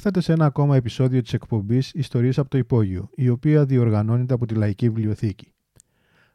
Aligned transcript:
ήρθατε 0.00 0.20
σε 0.20 0.32
ένα 0.32 0.44
ακόμα 0.44 0.76
επεισόδιο 0.76 1.22
της 1.22 1.32
εκπομπής 1.32 1.92
Ιστορίες 1.94 2.38
από 2.38 2.48
το 2.48 2.58
Υπόγειο, 2.58 3.10
η 3.14 3.28
οποία 3.28 3.64
διοργανώνεται 3.64 4.34
από 4.34 4.46
τη 4.46 4.54
Λαϊκή 4.54 4.88
Βιβλιοθήκη. 4.88 5.52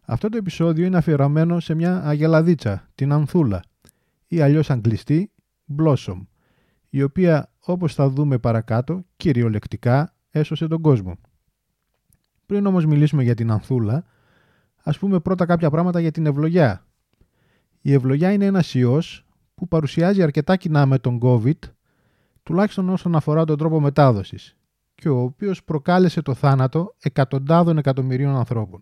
Αυτό 0.01 0.29
το 0.29 0.37
επεισόδιο 0.37 0.85
είναι 0.85 0.97
αφιερωμένο 0.97 1.59
σε 1.59 1.73
μια 1.73 2.05
αγελαδίτσα, 2.05 2.87
την 2.95 3.11
Ανθούλα, 3.11 3.61
ή 4.27 4.41
αλλιώς 4.41 4.69
αγγλιστή 4.69 5.31
Blossom, 5.77 6.25
η 6.89 7.03
οποία 7.03 7.51
όπως 7.59 7.93
θα 7.93 8.09
δούμε 8.09 8.37
παρακάτω 8.37 9.05
κυριολεκτικά 9.17 10.13
έσωσε 10.29 10.67
τον 10.67 10.81
κόσμο. 10.81 11.17
Πριν 12.45 12.65
όμως 12.65 12.85
μιλήσουμε 12.85 13.23
για 13.23 13.35
την 13.35 13.51
Ανθούλα, 13.51 14.05
ας 14.83 14.97
πούμε 14.97 15.19
πρώτα 15.19 15.45
κάποια 15.45 15.69
πράγματα 15.69 15.99
για 15.99 16.11
την 16.11 16.25
ευλογιά. 16.25 16.85
Η 17.81 17.93
ευλογιά 17.93 18.31
είναι 18.31 18.45
ένας 18.45 18.73
ιός 18.73 19.25
που 19.55 19.67
παρουσιάζει 19.67 20.23
αρκετά 20.23 20.55
κοινά 20.55 20.85
με 20.85 20.99
τον 20.99 21.19
COVID, 21.21 21.59
τουλάχιστον 22.45 22.89
όσον 22.89 23.15
αφορά 23.15 23.45
τον 23.45 23.57
τρόπο 23.57 23.79
μετάδοσης, 23.79 24.55
και 24.95 25.09
ο 25.09 25.19
οποίος 25.19 25.63
προκάλεσε 25.63 26.21
το 26.21 26.33
θάνατο 26.33 26.95
εκατοντάδων 26.99 27.77
εκατομμυρίων 27.77 28.35
ανθρώπων. 28.35 28.81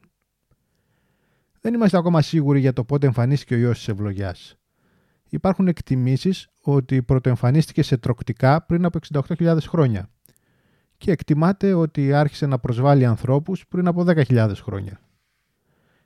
Δεν 1.62 1.74
είμαστε 1.74 1.98
ακόμα 1.98 2.22
σίγουροι 2.22 2.60
για 2.60 2.74
το 2.74 2.84
πότε 2.84 3.06
εμφανίστηκε 3.06 3.56
ο 3.56 3.58
ιός 3.58 3.78
της 3.78 3.88
ευλογιάς. 3.88 4.56
Υπάρχουν 5.30 5.68
εκτιμήσεις 5.68 6.50
ότι 6.62 7.04
πρωτοεμφανίστηκε 7.04 7.84
σε 7.84 7.98
τροκτικά 7.98 8.66
πριν 8.66 8.86
από 8.86 9.00
68.000 9.14 9.58
χρόνια 9.62 10.10
και 10.98 11.12
εκτιμάται 11.12 11.74
ότι 11.74 12.14
άρχισε 12.14 12.46
να 12.46 12.60
προσβάλλει 12.60 13.06
ανθρώπους 13.06 13.68
πριν 13.68 13.88
από 13.88 14.06
10.000 14.08 14.52
χρόνια. 14.56 15.00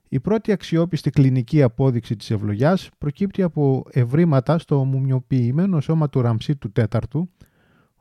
Η 0.09 0.19
πρώτη 0.19 0.51
αξιόπιστη 0.51 1.09
κλινική 1.09 1.61
απόδειξη 1.61 2.15
της 2.15 2.31
ευλογιάς 2.31 2.89
προκύπτει 2.97 3.41
από 3.41 3.83
ευρήματα 3.91 4.57
στο 4.57 4.83
μουμιοποιημένο 4.83 5.81
σώμα 5.81 6.09
του 6.09 6.21
Ραμσί 6.21 6.55
του 6.55 6.71
τέταρτου, 6.71 7.29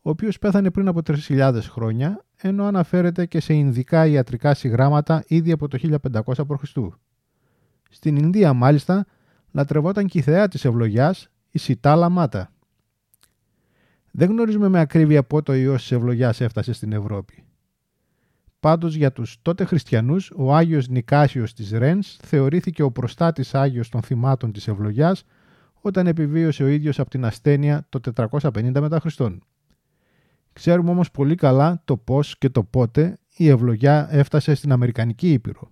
ο 0.06 0.10
οποίος 0.10 0.38
πέθανε 0.38 0.70
πριν 0.70 0.88
από 0.88 1.00
3.000 1.06 1.58
χρόνια, 1.62 2.24
ενώ 2.36 2.64
αναφέρεται 2.64 3.26
και 3.26 3.40
σε 3.40 3.54
Ινδικά 3.54 4.06
ιατρικά 4.06 4.54
συγγράμματα 4.54 5.24
ήδη 5.26 5.52
από 5.52 5.68
το 5.68 5.98
1500 6.12 6.46
π.Χ. 6.46 6.78
Στην 7.90 8.16
Ινδία 8.16 8.52
μάλιστα 8.52 9.06
λατρευόταν 9.50 10.06
και 10.06 10.18
η 10.18 10.20
θεά 10.20 10.48
της 10.48 10.64
ευλογιάς, 10.64 11.28
η 11.50 11.58
Σιτάλα 11.58 12.08
Μάτα. 12.08 12.52
Δεν 14.10 14.30
γνωρίζουμε 14.30 14.68
με 14.68 14.80
ακρίβεια 14.80 15.22
πότε 15.22 15.52
ο 15.52 15.54
ιός 15.54 15.80
της 15.80 15.92
ευλογιάς 15.92 16.40
έφτασε 16.40 16.72
στην 16.72 16.92
Ευρώπη. 16.92 17.44
Πάντως 18.60 18.94
για 18.94 19.12
τους 19.12 19.36
τότε 19.42 19.64
χριστιανούς, 19.64 20.32
ο 20.36 20.54
Άγιος 20.54 20.88
Νικάσιος 20.88 21.52
της 21.52 21.70
Ρένς 21.70 22.16
θεωρήθηκε 22.22 22.82
ο 22.82 22.90
προστάτης 22.90 23.54
Άγιος 23.54 23.88
των 23.88 24.02
θυμάτων 24.02 24.52
της 24.52 24.68
ευλογιάς 24.68 25.24
όταν 25.80 26.06
επιβίωσε 26.06 26.62
ο 26.62 26.66
ίδιος 26.66 26.98
από 26.98 27.10
την 27.10 27.24
ασθένεια 27.24 27.86
το 27.88 28.00
450 28.30 28.80
μετά 28.80 29.00
Χριστόν. 29.00 29.42
Ξέρουμε 30.56 30.90
όμως 30.90 31.10
πολύ 31.10 31.34
καλά 31.34 31.82
το 31.84 31.96
πώς 31.96 32.38
και 32.38 32.48
το 32.48 32.62
πότε 32.62 33.18
η 33.36 33.48
ευλογιά 33.48 34.08
έφτασε 34.10 34.54
στην 34.54 34.72
Αμερικανική 34.72 35.32
Ήπειρο. 35.32 35.70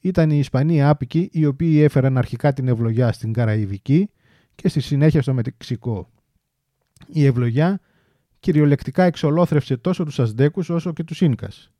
Ήταν 0.00 0.30
οι 0.30 0.38
Ισπανοί 0.38 0.82
άπικοι 0.82 1.28
οι 1.32 1.46
οποίοι 1.46 1.80
έφεραν 1.82 2.18
αρχικά 2.18 2.52
την 2.52 2.68
ευλογιά 2.68 3.12
στην 3.12 3.32
Καραϊβική 3.32 4.10
και 4.54 4.68
στη 4.68 4.80
συνέχεια 4.80 5.22
στο 5.22 5.34
Μεξικό. 5.34 6.08
Η 7.06 7.24
ευλογιά 7.24 7.80
κυριολεκτικά 8.40 9.02
εξολόθρευσε 9.04 9.76
τόσο 9.76 10.04
τους 10.04 10.20
Ασδέκους 10.20 10.70
όσο 10.70 10.92
και 10.92 11.04
τους 11.04 11.20
Ίνκας. 11.20 11.72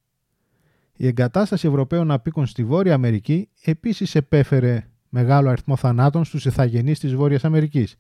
Η 0.97 1.07
εγκατάσταση 1.07 1.67
Ευρωπαίων 1.69 2.11
απίκων 2.11 2.47
στη 2.47 2.65
Βόρεια 2.65 2.95
Αμερική 2.95 3.49
επίσης 3.65 4.15
επέφερε 4.15 4.89
μεγάλο 5.09 5.49
αριθμό 5.49 5.77
θανάτων 5.77 6.25
στους 6.25 6.45
ηθαγενείς 6.45 6.99
της 6.99 7.15
Βόρειας 7.15 7.45
Αμερικής, 7.45 7.97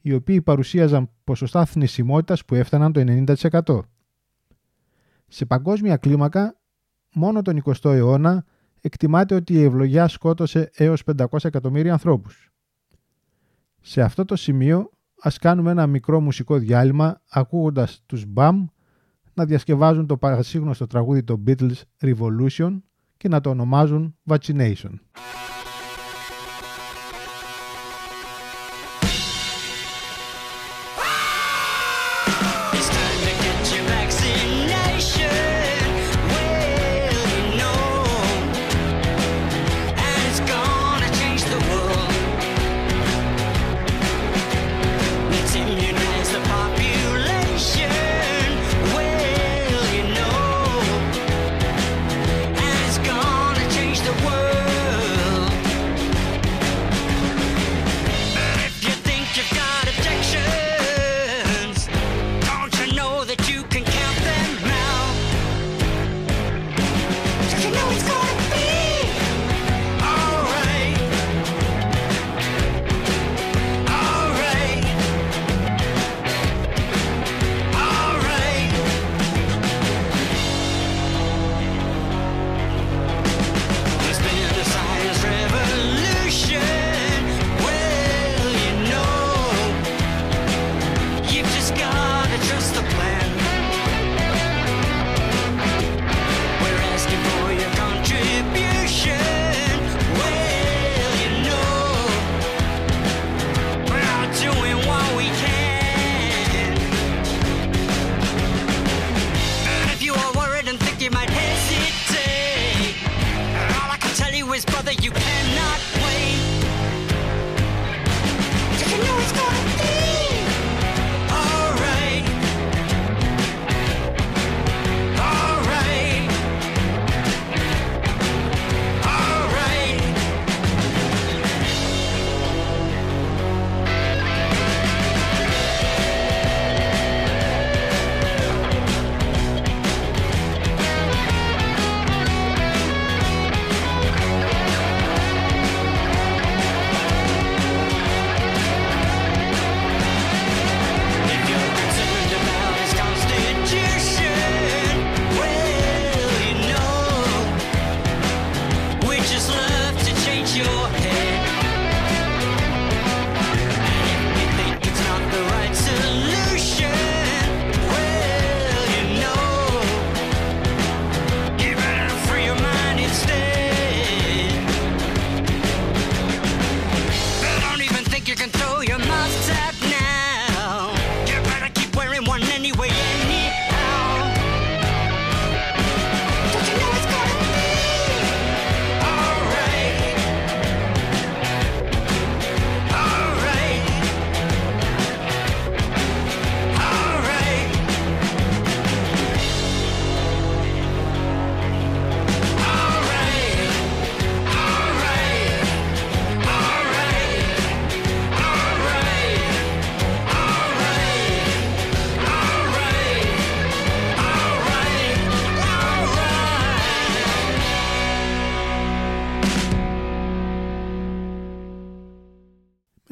οι 0.00 0.12
οποίοι 0.12 0.42
παρουσίαζαν 0.42 1.10
ποσοστά 1.24 1.64
θνησιμότητας 1.64 2.44
που 2.44 2.54
έφταναν 2.54 2.92
το 2.92 3.00
90%. 3.00 3.80
Σε 5.28 5.44
παγκόσμια 5.44 5.96
κλίμακα, 5.96 6.60
μόνο 7.14 7.42
τον 7.42 7.62
20ο 7.64 7.92
αιώνα 7.92 8.44
εκτιμάται 8.80 9.34
ότι 9.34 9.52
η 9.52 9.62
ευλογιά 9.62 10.08
σκότωσε 10.08 10.70
έως 10.74 11.02
500 11.16 11.24
εκατομμύρια 11.42 11.92
ανθρώπους. 11.92 12.50
Σε 13.80 14.02
αυτό 14.02 14.24
το 14.24 14.36
σημείο 14.36 14.90
ας 15.22 15.38
κάνουμε 15.38 15.70
ένα 15.70 15.86
μικρό 15.86 16.20
μουσικό 16.20 16.58
διάλειμμα 16.58 17.20
ακούγοντας 17.30 18.02
τους 18.06 18.24
BAM 18.34 18.64
να 19.34 19.44
διασκευάζουν 19.44 20.06
το 20.06 20.16
παρασύγνωστο 20.16 20.86
τραγούδι 20.86 21.22
των 21.22 21.44
Beatles 21.46 21.80
Revolution 22.00 22.80
και 23.16 23.28
να 23.28 23.40
το 23.40 23.50
ονομάζουν 23.50 24.16
Vaccination. 24.28 24.92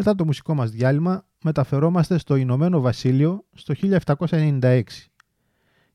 Μετά 0.09 0.21
το 0.21 0.27
μουσικό 0.27 0.55
μας 0.55 0.71
διάλειμμα 0.71 1.27
μεταφερόμαστε 1.43 2.19
στο 2.19 2.37
Ηνωμένο 2.37 2.81
Βασίλειο 2.81 3.45
στο 3.53 3.75
1796 4.17 4.83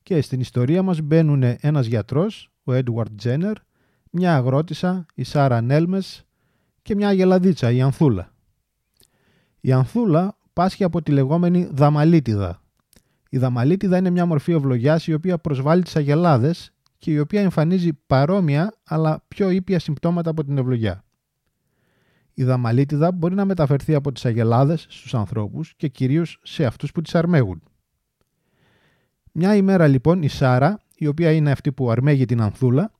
και 0.02 0.20
στην 0.20 0.40
ιστορία 0.40 0.82
μας 0.82 1.00
μπαίνουν 1.00 1.42
ένας 1.42 1.86
γιατρός, 1.86 2.50
ο 2.64 2.72
Έντουαρτ 2.72 3.10
Τζένερ, 3.16 3.52
μια 4.10 4.36
αγρότησα, 4.36 5.06
η 5.14 5.24
Σάρα 5.24 5.60
Νέλμες 5.60 6.24
και 6.82 6.94
μια 6.94 7.08
αγελαδίτσα, 7.08 7.70
η 7.70 7.80
Ανθούλα. 7.80 8.32
Η 9.60 9.72
Ανθούλα 9.72 10.36
πάσχει 10.52 10.84
από 10.84 11.02
τη 11.02 11.12
λεγόμενη 11.12 11.68
δαμαλίτιδα. 11.72 12.62
Η 13.28 13.38
δαμαλίτιδα 13.38 13.96
είναι 13.96 14.10
μια 14.10 14.26
μορφή 14.26 14.52
ευλογιάς 14.52 15.06
η 15.06 15.14
οποία 15.14 15.38
προσβάλλει 15.38 15.82
τις 15.82 15.96
αγελάδες 15.96 16.72
και 16.98 17.10
η 17.10 17.18
οποία 17.18 17.40
εμφανίζει 17.40 17.92
παρόμοια 18.06 18.74
αλλά 18.84 19.24
πιο 19.28 19.50
ήπια 19.50 19.78
συμπτώματα 19.78 20.30
από 20.30 20.44
την 20.44 20.58
ευλογιά. 20.58 21.03
Η 22.34 22.44
δαμαλίτιδα 22.44 23.12
μπορεί 23.12 23.34
να 23.34 23.44
μεταφερθεί 23.44 23.94
από 23.94 24.12
τις 24.12 24.24
αγελάδες 24.24 24.86
στους 24.88 25.14
ανθρώπους 25.14 25.74
και 25.76 25.88
κυρίως 25.88 26.40
σε 26.42 26.64
αυτούς 26.64 26.92
που 26.92 27.02
τις 27.02 27.14
αρμέγουν. 27.14 27.62
Μια 29.32 29.56
ημέρα 29.56 29.86
λοιπόν 29.86 30.22
η 30.22 30.28
Σάρα, 30.28 30.80
η 30.96 31.06
οποία 31.06 31.32
είναι 31.32 31.50
αυτή 31.50 31.72
που 31.72 31.90
αρμέγει 31.90 32.24
την 32.24 32.40
Ανθούλα, 32.40 32.92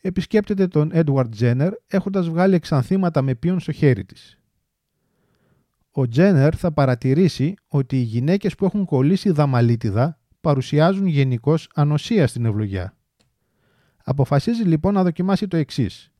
επισκέπτεται 0.00 0.66
τον 0.66 0.90
Έντουαρτ 0.92 1.30
Τζένερ 1.30 1.72
έχοντας 1.86 2.28
βγάλει 2.28 2.54
εξανθήματα 2.54 3.22
με 3.22 3.34
πίον 3.34 3.60
στο 3.60 3.72
χέρι 3.72 4.04
της. 4.04 4.38
Ο 5.90 6.08
Τζένερ 6.08 6.58
θα 6.58 6.72
παρατηρήσει 6.72 7.54
ότι 7.68 7.96
οι 7.98 8.02
γυναίκες 8.02 8.54
που 8.54 8.64
έχουν 8.64 8.84
κολλήσει 8.84 9.30
δαμαλίτιδα 9.30 10.18
παρουσιάζουν 10.40 11.06
γενικώς 11.06 11.68
ανοσία 11.74 12.26
στην 12.26 12.44
ευλογιά. 12.44 12.96
Αποφασίζει 14.04 14.62
λοιπόν 14.62 14.94
να 14.94 15.02
δοκιμάσει 15.02 15.48
το 15.48 15.56
εξής. 15.56 16.12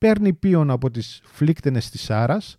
Παίρνει 0.00 0.32
πίον 0.32 0.70
από 0.70 0.90
τις 0.90 1.20
φλίκτενες 1.24 1.90
της 1.90 2.02
Σάρας 2.02 2.58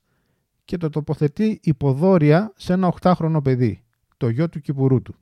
και 0.65 0.77
το 0.77 0.89
τοποθετεί 0.89 1.59
υποδόρια 1.63 2.53
σε 2.55 2.73
ένα 2.73 2.93
8χρονο 3.01 3.39
παιδί, 3.43 3.83
το 4.17 4.29
γιο 4.29 4.49
του 4.49 4.59
κυπουρού 4.59 5.01
του. 5.01 5.15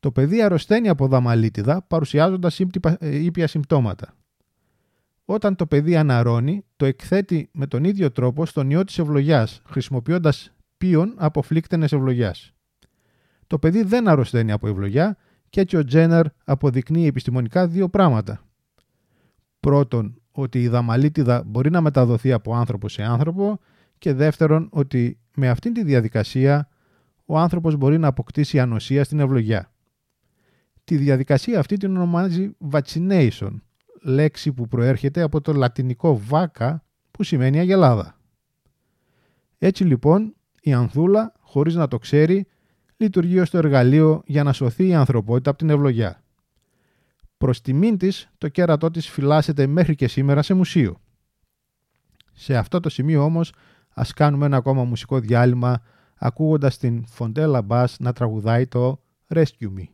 Το 0.00 0.12
παιδί 0.12 0.42
αρρωσταίνει 0.42 0.88
από 0.88 1.06
δαμαλίτιδα 1.06 1.82
παρουσιάζοντας 1.82 2.60
ε, 2.60 3.24
ήπια 3.24 3.46
συμπτώματα. 3.46 4.14
Όταν 5.24 5.56
το 5.56 5.66
παιδί 5.66 5.96
αναρώνει, 5.96 6.64
το 6.76 6.84
εκθέτει 6.84 7.48
με 7.52 7.66
τον 7.66 7.84
ίδιο 7.84 8.10
τρόπο 8.10 8.46
στον 8.46 8.70
ιό 8.70 8.84
της 8.84 8.98
ευλογιάς, 8.98 9.62
χρησιμοποιώντας 9.66 10.52
πίον 10.78 11.14
από 11.16 11.42
φλίκτενες 11.42 11.92
ευλογιάς. 11.92 12.52
Το 13.46 13.58
παιδί 13.58 13.82
δεν 13.82 14.08
αρρωσταίνει 14.08 14.52
από 14.52 14.68
ευλογιά 14.68 15.16
και 15.48 15.60
έτσι 15.60 15.76
ο 15.76 15.84
Τζένερ 15.84 16.26
αποδεικνύει 16.44 17.06
επιστημονικά 17.06 17.66
δύο 17.66 17.88
πράγματα. 17.88 18.44
Πρώτον, 19.60 20.19
ότι 20.40 20.62
η 20.62 20.68
δαμαλίτιδα 20.68 21.42
μπορεί 21.46 21.70
να 21.70 21.80
μεταδοθεί 21.80 22.32
από 22.32 22.54
άνθρωπο 22.54 22.88
σε 22.88 23.02
άνθρωπο 23.02 23.60
και 23.98 24.12
δεύτερον, 24.12 24.68
ότι 24.72 25.18
με 25.34 25.48
αυτήν 25.48 25.72
τη 25.72 25.84
διαδικασία 25.84 26.68
ο 27.26 27.38
άνθρωπος 27.38 27.76
μπορεί 27.76 27.98
να 27.98 28.08
αποκτήσει 28.08 28.60
ανοσία 28.60 29.04
στην 29.04 29.20
ευλογιά. 29.20 29.72
Τη 30.84 30.96
διαδικασία 30.96 31.58
αυτή 31.58 31.76
την 31.76 31.96
ονομάζει 31.96 32.50
vaccination, 32.70 33.50
λέξη 34.02 34.52
που 34.52 34.68
προέρχεται 34.68 35.22
από 35.22 35.40
το 35.40 35.52
λατινικό 35.52 36.20
βάκα 36.26 36.84
που 37.10 37.22
σημαίνει 37.22 37.58
αγελάδα. 37.58 38.18
Έτσι 39.58 39.84
λοιπόν 39.84 40.34
η 40.60 40.72
Ανθούλα, 40.72 41.32
χωρίς 41.40 41.74
να 41.74 41.88
το 41.88 41.98
ξέρει, 41.98 42.46
λειτουργεί 42.96 43.40
ως 43.40 43.50
το 43.50 43.58
εργαλείο 43.58 44.22
για 44.26 44.42
να 44.42 44.52
σωθεί 44.52 44.86
η 44.86 44.94
ανθρωπότητα 44.94 45.50
από 45.50 45.58
την 45.58 45.70
ευλογιά. 45.70 46.22
Προς 47.40 47.60
τιμήν 47.60 47.98
της, 47.98 48.30
το 48.38 48.48
κέρατό 48.48 48.90
της 48.90 49.08
φυλάσσεται 49.08 49.66
μέχρι 49.66 49.94
και 49.94 50.08
σήμερα 50.08 50.42
σε 50.42 50.54
μουσείο. 50.54 51.00
Σε 52.32 52.56
αυτό 52.56 52.80
το 52.80 52.88
σημείο 52.88 53.24
όμως, 53.24 53.52
ας 53.88 54.12
κάνουμε 54.12 54.46
ένα 54.46 54.56
ακόμα 54.56 54.84
μουσικό 54.84 55.18
διάλειμμα 55.18 55.82
ακούγοντας 56.16 56.78
την 56.78 57.06
Φοντέλα 57.06 57.66
Bass 57.68 57.94
να 57.98 58.12
τραγουδάει 58.12 58.66
το 58.66 59.00
Rescue 59.34 59.70
Me. 59.76 59.84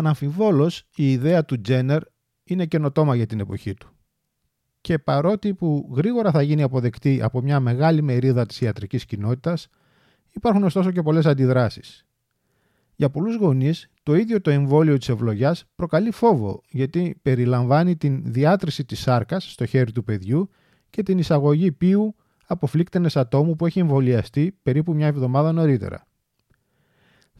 Αναμφιβόλως, 0.00 0.82
η 0.94 1.12
ιδέα 1.12 1.44
του 1.44 1.60
Τζένερ 1.60 2.02
είναι 2.44 2.66
καινοτόμα 2.66 3.16
για 3.16 3.26
την 3.26 3.40
εποχή 3.40 3.74
του. 3.74 3.90
Και 4.80 4.98
παρότι 4.98 5.54
που 5.54 5.92
γρήγορα 5.96 6.30
θα 6.30 6.42
γίνει 6.42 6.62
αποδεκτή 6.62 7.22
από 7.22 7.42
μια 7.42 7.60
μεγάλη 7.60 8.02
μερίδα 8.02 8.46
της 8.46 8.60
ιατρικής 8.60 9.04
κοινότητας, 9.04 9.68
υπάρχουν 10.30 10.64
ωστόσο 10.64 10.90
και 10.90 11.02
πολλές 11.02 11.26
αντιδράσεις. 11.26 12.06
Για 12.94 13.10
πολλούς 13.10 13.36
γονείς, 13.36 13.90
το 14.02 14.14
ίδιο 14.14 14.40
το 14.40 14.50
εμβόλιο 14.50 14.98
της 14.98 15.08
ευλογιάς 15.08 15.64
προκαλεί 15.74 16.10
φόβο, 16.10 16.62
γιατί 16.68 17.18
περιλαμβάνει 17.22 17.96
την 17.96 18.32
διάτρηση 18.32 18.84
της 18.84 19.00
σάρκας 19.00 19.52
στο 19.52 19.66
χέρι 19.66 19.92
του 19.92 20.04
παιδιού 20.04 20.50
και 20.90 21.02
την 21.02 21.18
εισαγωγή 21.18 21.72
πίου 21.72 22.14
από 22.46 22.66
φλίκτενες 22.66 23.16
ατόμου 23.16 23.56
που 23.56 23.66
έχει 23.66 23.78
εμβολιαστεί 23.78 24.58
περίπου 24.62 24.94
μια 24.94 25.06
εβδομάδα 25.06 25.52
νωρίτερα. 25.52 26.06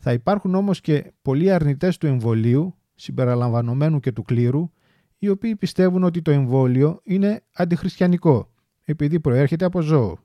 Θα 0.02 0.12
υπάρχουν 0.12 0.54
όμως 0.54 0.80
και 0.80 1.12
πολλοί 1.22 1.50
αρνητές 1.50 1.98
του 1.98 2.06
εμβολίου, 2.06 2.74
συμπεριλαμβανομένου 2.94 4.00
και 4.00 4.12
του 4.12 4.22
κλήρου, 4.22 4.70
οι 5.18 5.28
οποίοι 5.28 5.56
πιστεύουν 5.56 6.04
ότι 6.04 6.22
το 6.22 6.30
εμβόλιο 6.30 7.00
είναι 7.02 7.42
αντιχριστιανικό, 7.54 8.52
επειδή 8.84 9.20
προέρχεται 9.20 9.64
από 9.64 9.80
ζώο. 9.80 10.18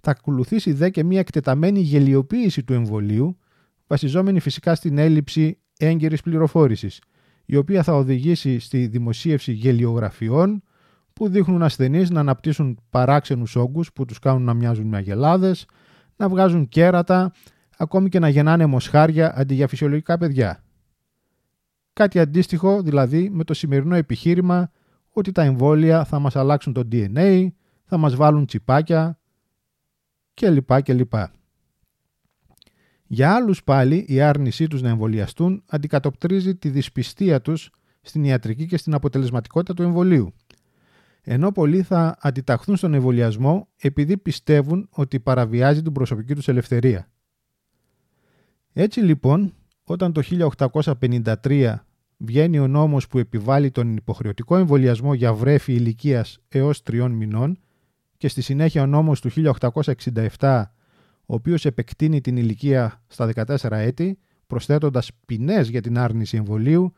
Θα 0.00 0.10
ακολουθήσει 0.10 0.72
δε 0.72 0.90
και 0.90 1.04
μια 1.04 1.20
εκτεταμένη 1.20 1.80
γελιοποίηση 1.80 2.64
του 2.64 2.72
εμβολίου, 2.72 3.38
βασιζόμενη 3.86 4.40
φυσικά 4.40 4.74
στην 4.74 4.98
έλλειψη 4.98 5.58
έγκαιρης 5.78 6.20
πληροφόρησης, 6.20 7.00
η 7.44 7.56
οποία 7.56 7.82
θα 7.82 7.94
οδηγήσει 7.94 8.58
στη 8.58 8.86
δημοσίευση 8.86 9.52
γελιογραφιών 9.52 10.62
που 11.12 11.28
δείχνουν 11.28 11.62
ασθενείς 11.62 12.10
να 12.10 12.20
αναπτύσσουν 12.20 12.78
παράξενους 12.90 13.56
όγκους 13.56 13.92
που 13.92 14.04
τους 14.04 14.18
κάνουν 14.18 14.42
να 14.42 14.54
μοιάζουν 14.54 14.86
με 14.86 14.96
αγελάδες, 14.96 15.66
να 16.16 16.28
βγάζουν 16.28 16.68
κέρατα, 16.68 17.32
ακόμη 17.82 18.08
και 18.08 18.18
να 18.18 18.28
γεννάνε 18.28 18.66
μοσχάρια 18.66 19.38
αντί 19.38 19.54
για 19.54 19.68
φυσιολογικά 19.68 20.18
παιδιά. 20.18 20.64
Κάτι 21.92 22.18
αντίστοιχο 22.18 22.82
δηλαδή 22.82 23.30
με 23.30 23.44
το 23.44 23.54
σημερινό 23.54 23.94
επιχείρημα 23.94 24.70
ότι 25.08 25.32
τα 25.32 25.42
εμβόλια 25.42 26.04
θα 26.04 26.18
μας 26.18 26.36
αλλάξουν 26.36 26.72
το 26.72 26.88
DNA, 26.92 27.48
θα 27.84 27.96
μας 27.96 28.16
βάλουν 28.16 28.46
τσιπάκια 28.46 29.18
κλπ. 30.34 30.82
κλπ. 30.82 31.14
Για 33.06 33.34
άλλους 33.34 33.64
πάλι 33.64 34.04
η 34.08 34.20
άρνησή 34.20 34.66
τους 34.66 34.82
να 34.82 34.88
εμβολιαστούν 34.88 35.62
αντικατοπτρίζει 35.66 36.56
τη 36.56 36.68
δυσπιστία 36.68 37.40
τους 37.40 37.70
στην 38.00 38.24
ιατρική 38.24 38.66
και 38.66 38.76
στην 38.76 38.94
αποτελεσματικότητα 38.94 39.74
του 39.74 39.82
εμβολίου. 39.82 40.34
Ενώ 41.22 41.52
πολλοί 41.52 41.82
θα 41.82 42.16
αντιταχθούν 42.20 42.76
στον 42.76 42.94
εμβολιασμό 42.94 43.68
επειδή 43.76 44.16
πιστεύουν 44.16 44.88
ότι 44.90 45.20
παραβιάζει 45.20 45.82
την 45.82 45.92
προσωπική 45.92 46.34
τους 46.34 46.48
ελευθερία. 46.48 47.12
Έτσι 48.72 49.00
λοιπόν, 49.00 49.54
όταν 49.84 50.12
το 50.12 50.22
1853 51.00 51.74
βγαίνει 52.16 52.58
ο 52.58 52.66
νόμος 52.66 53.08
που 53.08 53.18
επιβάλλει 53.18 53.70
τον 53.70 53.96
υποχρεωτικό 53.96 54.56
εμβολιασμό 54.56 55.14
για 55.14 55.32
βρέφη 55.32 55.72
ηλικίας 55.72 56.38
έως 56.48 56.82
τριών 56.82 57.12
μηνών 57.12 57.58
και 58.16 58.28
στη 58.28 58.42
συνέχεια 58.42 58.82
ο 58.82 58.86
νόμος 58.86 59.20
του 59.20 59.30
1867 60.38 60.62
ο 61.26 61.34
οποίος 61.34 61.64
επεκτείνει 61.64 62.20
την 62.20 62.36
ηλικία 62.36 63.02
στα 63.06 63.30
14 63.34 63.56
έτη 63.70 64.18
προσθέτοντας 64.46 65.10
ποινές 65.26 65.68
για 65.68 65.80
την 65.80 65.98
άρνηση 65.98 66.36
εμβολίου 66.36 66.92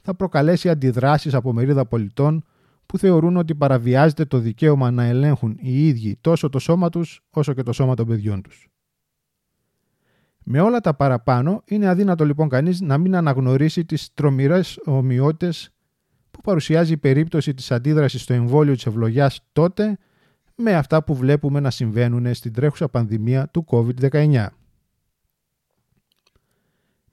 θα 0.00 0.14
προκαλέσει 0.14 0.68
αντιδράσεις 0.68 1.34
από 1.34 1.52
μερίδα 1.52 1.86
πολιτών 1.86 2.44
που 2.86 2.98
θεωρούν 2.98 3.36
ότι 3.36 3.54
παραβιάζεται 3.54 4.24
το 4.24 4.38
δικαίωμα 4.38 4.90
να 4.90 5.04
ελέγχουν 5.04 5.56
οι 5.60 5.86
ίδιοι 5.86 6.18
τόσο 6.20 6.48
το 6.48 6.58
σώμα 6.58 6.88
τους 6.88 7.20
όσο 7.30 7.52
και 7.52 7.62
το 7.62 7.72
σώμα 7.72 7.94
των 7.94 8.06
παιδιών 8.06 8.42
τους. 8.42 8.68
Με 10.48 10.60
όλα 10.60 10.80
τα 10.80 10.94
παραπάνω, 10.94 11.62
είναι 11.64 11.88
αδύνατο 11.88 12.24
λοιπόν 12.24 12.48
κανείς 12.48 12.80
να 12.80 12.98
μην 12.98 13.16
αναγνωρίσει 13.16 13.84
τις 13.84 14.14
τρομηρές 14.14 14.80
ομοιότητες 14.84 15.70
που 16.30 16.40
παρουσιάζει 16.40 16.92
η 16.92 16.96
περίπτωση 16.96 17.54
της 17.54 17.70
αντίδρασης 17.70 18.22
στο 18.22 18.32
εμβόλιο 18.32 18.74
της 18.74 18.86
ευλογιάς 18.86 19.40
τότε 19.52 19.98
με 20.54 20.74
αυτά 20.74 21.04
που 21.04 21.14
βλέπουμε 21.14 21.60
να 21.60 21.70
συμβαίνουν 21.70 22.34
στην 22.34 22.52
τρέχουσα 22.52 22.88
πανδημία 22.88 23.48
του 23.48 23.64
COVID-19. 23.68 24.46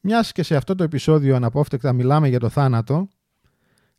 Μιας 0.02 0.32
και 0.32 0.44
σε 0.44 0.56
αυτό 0.56 0.76
το 0.76 0.84
επεισόδιο 0.84 1.36
αναπόφευκτα 1.36 1.94
μιλάμε 1.94 2.28
για 2.28 2.40
το 2.40 2.50
θάνατο, 2.50 3.08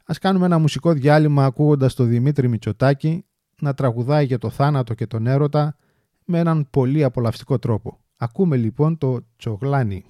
ας 0.05 0.19
κάνουμε 0.19 0.47
ένα 0.47 0.59
μουσικό 0.59 0.93
διάλειμμα 0.93 1.45
ακούγοντας 1.45 1.95
το 1.95 2.05
Δημήτρη 2.05 2.49
Μητσοτάκη 2.49 3.25
να 3.61 3.75
τραγουδάει 3.75 4.25
για 4.25 4.39
το 4.39 4.51
θάνατο 4.51 4.95
και 4.95 5.07
τον 5.07 5.27
έρωτα 5.27 5.77
με 6.25 6.39
έναν 6.39 6.67
πολύ 6.71 7.05
απολαυστικό 7.05 7.59
τρόπο. 7.59 8.04
Ακούμε 8.25 8.57
λοιπόν 8.57 8.99
το 8.99 9.19
τσογλάνι. 9.37 10.05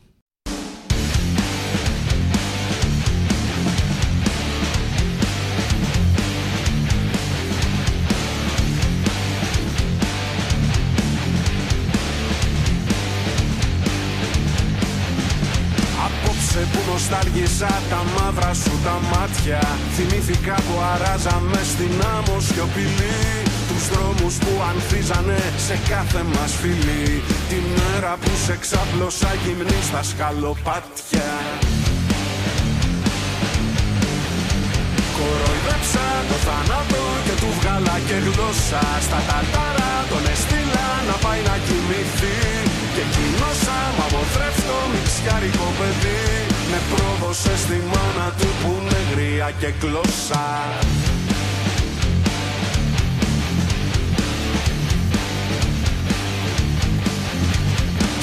Απόψε 16.07 16.59
που 16.73 16.93
νοστάλγησα 16.93 17.67
τα 17.67 18.05
μαύρα 18.19 18.55
σου 18.55 18.71
τα 18.85 19.01
μάτια 19.13 19.59
Θυμήθηκα 19.95 20.55
που 20.55 20.81
αράζαμε 20.95 21.61
στην 21.63 22.03
άμμο 22.17 22.41
σιωπηλή 22.41 23.54
τους 23.69 23.85
δρόμους 23.93 24.35
που 24.43 24.53
ανθίζανε 24.71 25.41
σε 25.67 25.77
κάθε 25.91 26.23
μας 26.33 26.53
φίλη 26.61 27.07
Την 27.51 27.65
μέρα 27.77 28.13
που 28.21 28.31
σε 28.47 28.57
ξάπλωσα 28.65 29.31
γυμνή 29.43 29.81
στα 29.89 30.03
σκαλοπάτια. 30.11 31.31
Κοροϊδέψα 35.17 36.07
το 36.31 36.37
θάνατο 36.47 37.03
και 37.27 37.35
του 37.41 37.51
βγάλα 37.59 37.97
και 38.09 38.19
γλώσσα. 38.27 38.83
Στα 39.07 39.21
ταρτάρα 39.29 39.93
τον 40.11 40.25
έστειλα 40.33 40.89
να 41.09 41.17
πάει 41.25 41.43
να 41.49 41.57
κοιμηθεί. 41.67 42.39
Και 42.95 43.03
εκείνος 43.07 43.61
άμα 43.81 44.07
θρέφτο 44.35 44.77
μιξιάρικο 44.93 45.69
παιδί. 45.79 46.23
Με 46.71 46.79
πρόδωσε 46.91 47.55
στη 47.65 47.79
μάνα 47.93 48.29
του 48.39 48.49
που 48.61 48.71
είναι 48.77 49.01
γρία 49.11 49.49
και 49.61 49.71
γλώσσα 49.81 50.45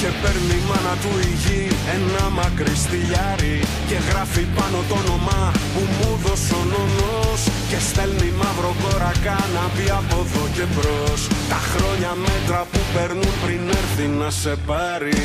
Και 0.01 0.11
παίρνει 0.21 0.55
η 0.61 0.63
μάνα 0.69 0.95
του 1.01 1.11
η 1.29 1.31
γη. 1.41 1.61
Ένα 1.95 2.23
μακρύ 2.37 2.75
στυλιάρι 2.83 3.55
Και 3.89 3.97
γράφει 4.09 4.43
πάνω 4.57 4.79
το 4.89 4.95
όνομά 5.03 5.43
που 5.73 5.81
μου 5.95 6.09
δώσε 6.23 6.53
ο 6.61 6.63
νονός. 6.71 7.41
Και 7.69 7.79
στέλνει 7.87 8.29
μαύρο 8.39 8.73
κόρακα 8.81 9.37
να 9.55 9.63
πει 9.73 9.85
από 9.99 10.17
εδώ 10.25 10.43
και 10.55 10.65
μπρος. 10.73 11.21
Τα 11.51 11.59
χρόνια 11.71 12.11
μέτρα 12.25 12.59
που 12.71 12.79
παίρνουν 12.93 13.31
πριν 13.43 13.61
έρθει 13.79 14.05
να 14.19 14.29
σε 14.41 14.53
πάρει. 14.69 15.23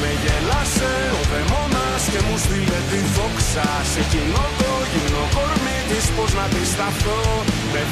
Με 0.00 0.10
γελάσε 0.22 0.92
ο 1.18 1.20
δαιμόνας 1.30 2.02
και 2.12 2.20
μου 2.26 2.36
στείλε 2.44 2.80
τη 2.90 3.00
δόξα. 3.16 3.66
Σε 3.92 4.00
κοινό 4.10 4.44
το 4.60 4.70
γυμνό 4.90 5.24
κορμί 5.34 5.71
της 5.88 6.04
πως 6.16 6.34
να 6.34 6.46
τη 6.54 6.62
σταθώ 6.72 7.22
Με 7.72 7.82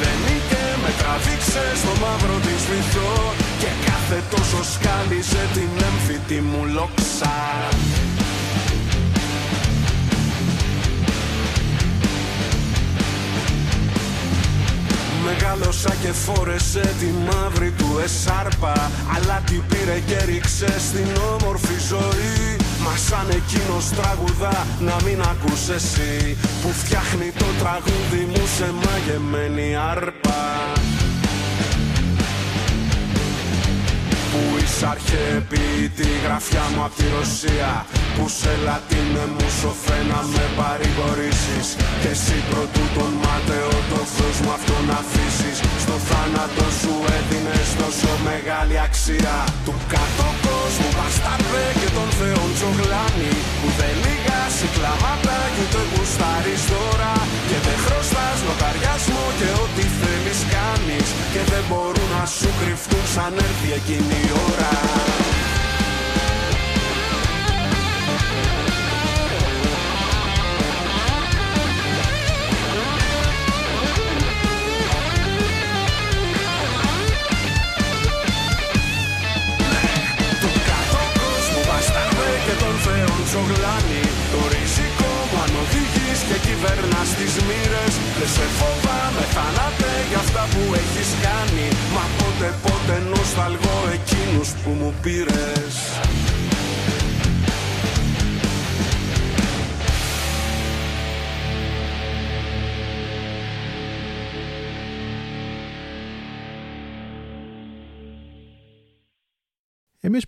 και 0.51 0.65
με 0.83 0.91
τραβήξε 0.99 1.65
στο 1.81 1.93
μαύρο 2.03 2.37
της 2.47 2.61
βυθό. 2.71 3.15
Και 3.59 3.71
κάθε 3.89 4.19
τόσο 4.31 4.61
σκάλιζε 4.73 5.45
την 5.55 5.71
έμφυτη 5.89 6.41
μου 6.49 6.63
λόξα. 6.75 7.37
Μεγάλωσα 15.25 15.95
και 16.03 16.13
φόρεσε 16.13 16.95
τη 17.01 17.07
μαύρη 17.27 17.71
του 17.71 18.01
εσάρπα. 18.05 18.91
Αλλά 19.17 19.43
την 19.47 19.63
πήρε 19.69 19.99
και 20.07 20.25
ρίξε 20.25 20.75
στην 20.89 21.09
όμορφη 21.33 21.79
ζωή 21.89 22.57
Μα 22.85 22.97
σαν 22.97 23.29
εκείνος 23.31 23.89
τραγουδά 23.89 24.67
να 24.81 24.97
μην 25.05 25.21
ακούς 25.21 25.69
εσύ 25.69 26.37
Που 26.63 26.69
φτιάχνει 26.73 27.33
το 27.39 27.45
τραγούδι 27.59 28.25
μου 28.31 28.47
σε 28.57 28.73
μαγεμένη 28.85 29.77
άρπα. 29.77 30.41
Που 34.31 34.59
είσαι 34.63 34.97
τη 35.97 36.09
γραφιά 36.25 36.63
μου 36.75 36.85
απ' 36.85 36.95
τη 36.97 37.05
Ρωσία 37.19 37.87
Που 38.17 38.25
σε 38.39 38.53
λατίνε 38.67 39.25
μου 39.35 39.49
σοφέ 39.61 39.99
να 40.11 40.21
με 40.33 40.45
παρηγορήσεις. 40.59 41.67
Και 42.01 42.11
εσύ 42.17 42.37
προτού 42.51 42.85
τον 42.97 43.13
μάταιο 43.25 43.73
το 43.91 44.01
φως 44.15 44.37
μου 44.43 44.53
αυτό 44.59 44.77
να 44.89 44.97
αφήσεις. 45.03 45.57
Στο 45.85 45.97
θάνατο 46.09 46.67
σου 46.81 46.95
έδινες 47.17 47.69
τόσο 47.81 48.13
μεγάλη 48.29 48.77
αξία. 48.89 49.37
Του 49.67 49.75
κάτω 49.93 50.29
κόσμου 50.45 50.91
μπαστάρδε 50.97 51.67
και 51.81 51.89
των 51.97 52.09
θεών 52.19 52.51
τζογλάνι 52.57 53.35
Που 53.61 53.69
δεν 53.79 53.95
λύγας 54.05 54.55
κλάματα 54.75 55.37
και 55.55 55.63
ούτε 55.65 55.83
γουστάρεις 55.91 56.63
τώρα. 56.73 57.13
Και 57.49 57.59
δεν 57.67 57.79
χρωστάς 57.85 58.39
λογαριασμό 58.49 59.25
και 59.39 59.49
ό,τι 59.65 59.85
θέλεις 60.01 60.41
κάνεις. 60.55 61.09
Και 61.33 61.43
δεν 61.51 61.65
μπορούν 61.69 62.11
να 62.17 62.25
σου 62.37 62.51
κρυφτούν 62.61 63.05
σαν 63.15 63.33
έρθει 63.47 63.71
εκείνη 63.79 64.19
η 64.29 64.31
ώρα 64.49 64.90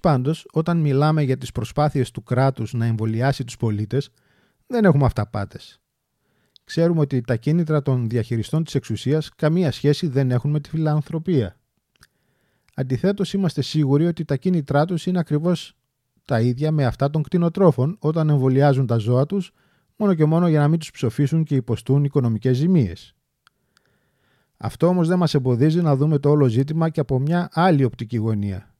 πάντως, 0.02 0.46
όταν 0.52 0.80
μιλάμε 0.80 1.22
για 1.22 1.36
τις 1.36 1.52
προσπάθειες 1.52 2.10
του 2.10 2.22
κράτους 2.22 2.72
να 2.72 2.86
εμβολιάσει 2.86 3.44
τους 3.44 3.56
πολίτες, 3.56 4.10
δεν 4.66 4.84
έχουμε 4.84 5.04
αυταπάτες. 5.04 5.80
Ξέρουμε 6.64 7.00
ότι 7.00 7.20
τα 7.20 7.36
κίνητρα 7.36 7.82
των 7.82 8.08
διαχειριστών 8.08 8.64
της 8.64 8.74
εξουσίας 8.74 9.30
καμία 9.36 9.72
σχέση 9.72 10.06
δεν 10.06 10.30
έχουν 10.30 10.50
με 10.50 10.60
τη 10.60 10.68
φιλανθρωπία. 10.68 11.56
Αντιθέτως, 12.74 13.32
είμαστε 13.32 13.62
σίγουροι 13.62 14.06
ότι 14.06 14.24
τα 14.24 14.36
κίνητρά 14.36 14.84
τους 14.84 15.06
είναι 15.06 15.18
ακριβώς 15.18 15.76
τα 16.24 16.40
ίδια 16.40 16.72
με 16.72 16.84
αυτά 16.84 17.10
των 17.10 17.22
κτηνοτρόφων 17.22 17.96
όταν 17.98 18.28
εμβολιάζουν 18.28 18.86
τα 18.86 18.96
ζώα 18.96 19.26
τους, 19.26 19.52
μόνο 19.96 20.14
και 20.14 20.24
μόνο 20.24 20.48
για 20.48 20.60
να 20.60 20.68
μην 20.68 20.78
τους 20.78 20.90
ψοφήσουν 20.90 21.44
και 21.44 21.54
υποστούν 21.54 22.04
οικονομικές 22.04 22.56
ζημίες. 22.56 23.14
Αυτό 24.56 24.86
όμως 24.86 25.08
δεν 25.08 25.18
μας 25.18 25.34
εμποδίζει 25.34 25.80
να 25.80 25.96
δούμε 25.96 26.18
το 26.18 26.30
όλο 26.30 26.46
ζήτημα 26.46 26.88
και 26.88 27.00
από 27.00 27.18
μια 27.18 27.48
άλλη 27.52 27.84
οπτική 27.84 28.16
γωνία, 28.16 28.71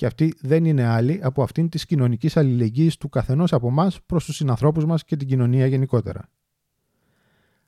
και 0.00 0.06
αυτή 0.06 0.34
δεν 0.40 0.64
είναι 0.64 0.84
άλλη 0.84 1.20
από 1.22 1.42
αυτήν 1.42 1.68
της 1.68 1.86
κοινωνικής 1.86 2.36
αλληλεγγύης 2.36 2.96
του 2.96 3.08
καθενός 3.08 3.52
από 3.52 3.68
εμάς 3.68 4.00
προς 4.06 4.24
τους 4.24 4.36
συνανθρώπους 4.36 4.84
μας 4.84 5.04
και 5.04 5.16
την 5.16 5.28
κοινωνία 5.28 5.66
γενικότερα. 5.66 6.28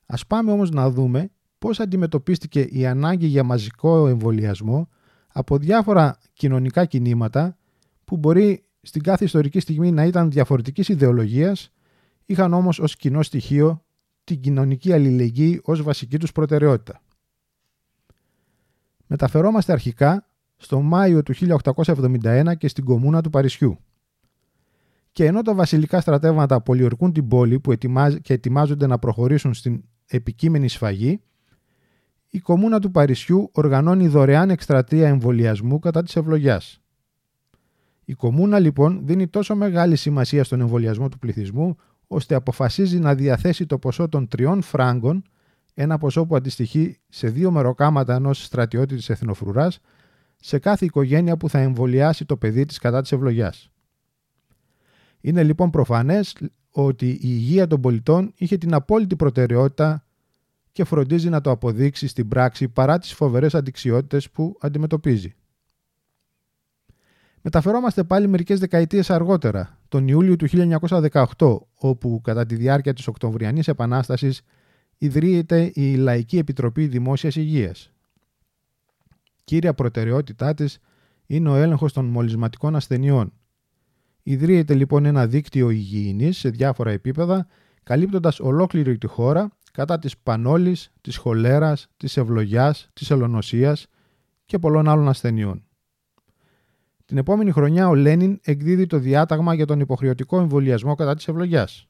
Α 0.05 0.25
πάμε 0.27 0.51
όμως 0.51 0.71
να 0.71 0.89
δούμε 0.89 1.31
πώς 1.57 1.79
αντιμετωπίστηκε 1.79 2.61
η 2.61 2.85
ανάγκη 2.85 3.25
για 3.25 3.43
μαζικό 3.43 4.07
εμβολιασμό 4.07 4.89
από 5.27 5.57
διάφορα 5.57 6.17
κοινωνικά 6.33 6.85
κινήματα 6.85 7.57
που 8.03 8.17
μπορεί 8.17 8.65
στην 8.81 9.03
κάθε 9.03 9.25
ιστορική 9.25 9.59
στιγμή 9.59 9.91
να 9.91 10.05
ήταν 10.05 10.31
διαφορετικής 10.31 10.89
ιδεολογίας, 10.89 11.71
είχαν 12.25 12.53
όμως 12.53 12.79
ως 12.79 12.95
κοινό 12.95 13.23
στοιχείο 13.23 13.85
την 14.23 14.39
κοινωνική 14.39 14.93
αλληλεγγύη 14.93 15.61
ως 15.63 15.81
βασική 15.81 16.17
τους 16.17 16.31
προτεραιότητα. 16.31 17.01
Μεταφερόμαστε 19.07 19.71
αρχικά 19.71 20.27
στο 20.63 20.81
Μάιο 20.81 21.23
του 21.23 21.33
1871 21.85 22.53
και 22.57 22.67
στην 22.67 22.83
κομμούνα 22.83 23.21
του 23.21 23.29
Παρισιού. 23.29 23.77
Και 25.11 25.25
ενώ 25.25 25.41
τα 25.41 25.53
βασιλικά 25.53 26.01
στρατεύματα 26.01 26.61
πολιορκούν 26.61 27.13
την 27.13 27.27
πόλη 27.27 27.59
που 27.59 27.73
και 28.21 28.33
ετοιμάζονται 28.33 28.87
να 28.87 28.99
προχωρήσουν 28.99 29.53
στην 29.53 29.83
επικείμενη 30.05 30.67
σφαγή, 30.67 31.21
η 32.29 32.39
κομμούνα 32.39 32.79
του 32.79 32.91
Παρισιού 32.91 33.49
οργανώνει 33.53 34.07
δωρεάν 34.07 34.49
εκστρατεία 34.49 35.07
εμβολιασμού 35.07 35.79
κατά 35.79 36.03
της 36.03 36.15
ευλογιάς. 36.15 36.81
Η 38.05 38.13
κομμούνα 38.13 38.59
λοιπόν 38.59 39.01
δίνει 39.05 39.27
τόσο 39.27 39.55
μεγάλη 39.55 39.95
σημασία 39.95 40.43
στον 40.43 40.61
εμβολιασμό 40.61 41.09
του 41.09 41.19
πληθυσμού, 41.19 41.75
ώστε 42.07 42.35
αποφασίζει 42.35 42.99
να 42.99 43.15
διαθέσει 43.15 43.65
το 43.65 43.77
ποσό 43.77 44.09
των 44.09 44.27
τριών 44.27 44.61
φράγκων, 44.61 45.23
ένα 45.73 45.97
ποσό 45.97 46.25
που 46.25 46.35
αντιστοιχεί 46.35 46.97
σε 47.09 47.27
δύο 47.27 47.51
μεροκάματα 47.51 48.15
ενός 48.15 48.43
στρατιώτη 48.43 48.95
της 48.95 49.09
εθνοφρουράς, 49.09 49.79
σε 50.45 50.59
κάθε 50.59 50.85
οικογένεια 50.85 51.37
που 51.37 51.49
θα 51.49 51.59
εμβολιάσει 51.59 52.25
το 52.25 52.37
παιδί 52.37 52.65
της 52.65 52.77
κατά 52.77 53.01
της 53.01 53.11
ευλογιάς. 53.11 53.69
Είναι 55.21 55.43
λοιπόν 55.43 55.69
προφανές 55.69 56.35
ότι 56.71 57.09
η 57.09 57.19
υγεία 57.21 57.67
των 57.67 57.81
πολιτών 57.81 58.33
είχε 58.35 58.57
την 58.57 58.73
απόλυτη 58.73 59.15
προτεραιότητα 59.15 60.05
και 60.71 60.83
φροντίζει 60.83 61.29
να 61.29 61.41
το 61.41 61.51
αποδείξει 61.51 62.07
στην 62.07 62.27
πράξη 62.27 62.67
παρά 62.67 62.99
τις 62.99 63.13
φοβερές 63.13 63.55
αντιξιότητες 63.55 64.29
που 64.29 64.57
αντιμετωπίζει. 64.59 65.35
Μεταφερόμαστε 67.41 68.03
πάλι 68.03 68.27
μερικές 68.27 68.59
δεκαετίες 68.59 69.09
αργότερα, 69.09 69.79
τον 69.87 70.07
Ιούλιο 70.07 70.35
του 70.35 70.47
1918, 70.47 71.57
όπου 71.75 72.21
κατά 72.23 72.45
τη 72.45 72.55
διάρκεια 72.55 72.93
της 72.93 73.07
Οκτωβριανής 73.07 73.67
Επανάστασης 73.67 74.41
ιδρύεται 74.97 75.71
η 75.73 75.95
Λαϊκή 75.95 76.37
Επιτροπή 76.37 76.87
Δημόσιας 76.87 77.35
Υγείας, 77.35 77.92
Κύρια 79.43 79.73
προτεραιότητά 79.73 80.53
της 80.53 80.79
είναι 81.25 81.49
ο 81.49 81.55
έλεγχος 81.55 81.93
των 81.93 82.05
μολυσματικών 82.05 82.75
ασθενειών. 82.75 83.33
Ιδρύεται 84.23 84.73
λοιπόν 84.73 85.05
ένα 85.05 85.27
δίκτυο 85.27 85.69
υγιεινής 85.69 86.37
σε 86.37 86.49
διάφορα 86.49 86.91
επίπεδα, 86.91 87.47
καλύπτοντας 87.83 88.39
ολόκληρη 88.39 88.97
τη 88.97 89.07
χώρα 89.07 89.49
κατά 89.71 89.99
της 89.99 90.17
πανόλης, 90.17 90.91
της 91.01 91.17
χολέρας, 91.17 91.87
της 91.97 92.17
ευλογιάς, 92.17 92.89
της 92.93 93.11
ελονοσίας 93.11 93.87
και 94.45 94.59
πολλών 94.59 94.87
άλλων 94.89 95.07
ασθενειών. 95.07 95.63
Την 97.05 97.17
επόμενη 97.17 97.51
χρονιά 97.51 97.87
ο 97.87 97.95
Λένιν 97.95 98.39
εκδίδει 98.43 98.85
το 98.85 98.97
διάταγμα 98.99 99.53
για 99.53 99.65
τον 99.65 99.79
υποχρεωτικό 99.79 100.39
εμβολιασμό 100.39 100.95
κατά 100.95 101.15
της 101.15 101.27
ευλογιάς. 101.27 101.87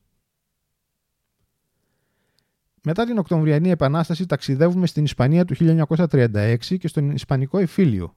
Μετά 2.86 3.06
την 3.06 3.17
Οκτωβριανή 3.17 3.69
Επανάσταση 3.69 4.26
ταξιδεύουμε 4.26 4.88
στην 4.88 5.04
Ισπανία 5.04 5.46
του 5.46 5.56
1936 5.96 6.58
και 6.80 6.88
στον 6.88 7.12
Ισπανικό 7.12 7.58
Εφήλιο. 7.58 8.15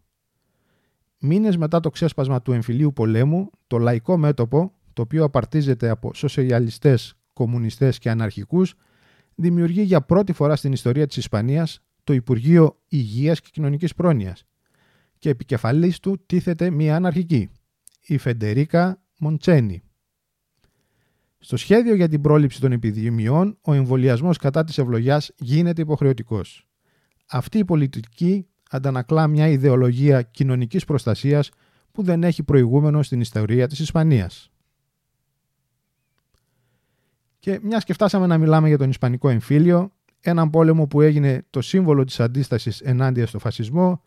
Μήνες 1.18 1.56
μετά 1.56 1.80
το 1.80 1.90
ξέσπασμα 1.90 2.42
του 2.42 2.52
εμφυλίου 2.52 2.92
πολέμου, 2.92 3.50
το 3.66 3.78
λαϊκό 3.78 4.16
μέτωπο, 4.16 4.72
το 4.92 5.02
οποίο 5.02 5.24
απαρτίζεται 5.24 5.88
από 5.88 6.14
σοσιαλιστές, 6.14 7.14
κομμουνιστές 7.32 7.98
και 7.98 8.10
αναρχικούς, 8.10 8.74
δημιουργεί 9.34 9.82
για 9.82 10.00
πρώτη 10.00 10.32
φορά 10.32 10.56
στην 10.56 10.72
ιστορία 10.72 11.06
της 11.06 11.16
Ισπανίας 11.16 11.80
το 12.04 12.12
Υπουργείο 12.12 12.76
Υγείας 12.88 13.40
και 13.40 13.48
Κοινωνικής 13.52 13.94
Πρόνοιας 13.94 14.44
και 15.18 15.28
επικεφαλής 15.28 16.00
του 16.00 16.22
τίθεται 16.26 16.70
μία 16.70 16.96
αναρχική, 16.96 17.50
η 18.00 18.18
Φεντερίκα 18.18 19.02
Μοντσένι. 19.18 19.82
Στο 21.46 21.56
σχέδιο 21.56 21.94
για 21.94 22.08
την 22.08 22.20
πρόληψη 22.20 22.60
των 22.60 22.72
επιδημιών, 22.72 23.58
ο 23.60 23.72
εμβολιασμός 23.72 24.38
κατά 24.38 24.64
της 24.64 24.78
ευλογιάς 24.78 25.30
γίνεται 25.36 25.82
υποχρεωτικός. 25.82 26.66
Αυτή 27.30 27.58
η 27.58 27.64
πολιτική 27.64 28.46
αντανακλά 28.70 29.26
μια 29.26 29.48
ιδεολογία 29.48 30.22
κοινωνικής 30.22 30.84
προστασίας 30.84 31.50
που 31.92 32.02
δεν 32.02 32.24
έχει 32.24 32.42
προηγούμενο 32.42 33.02
στην 33.02 33.20
ιστορία 33.20 33.66
της 33.66 33.78
Ισπανίας. 33.78 34.50
Και 37.38 37.60
μιας 37.62 37.84
και 37.84 37.92
φτάσαμε 37.92 38.26
να 38.26 38.38
μιλάμε 38.38 38.68
για 38.68 38.78
τον 38.78 38.90
Ισπανικό 38.90 39.28
εμφύλιο, 39.28 39.92
έναν 40.20 40.50
πόλεμο 40.50 40.86
που 40.86 41.00
έγινε 41.00 41.46
το 41.50 41.60
σύμβολο 41.60 42.04
της 42.04 42.20
αντίστασης 42.20 42.80
ενάντια 42.80 43.26
στο 43.26 43.38
φασισμό, 43.38 44.02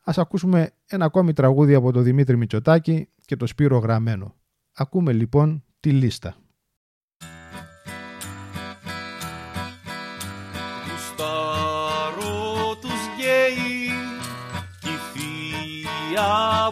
ας 0.00 0.18
ακούσουμε 0.18 0.70
ένα 0.86 1.04
ακόμη 1.04 1.32
τραγούδι 1.32 1.74
από 1.74 1.92
τον 1.92 2.02
Δημήτρη 2.02 2.36
Μητσοτάκη 2.36 3.08
και 3.24 3.36
το 3.36 3.46
Σπύρο 3.46 3.78
Γραμμένο. 3.78 4.34
Ακούμε 4.72 5.12
λοιπόν 5.12 5.64
τη 5.80 5.90
λίστα. 5.90 6.36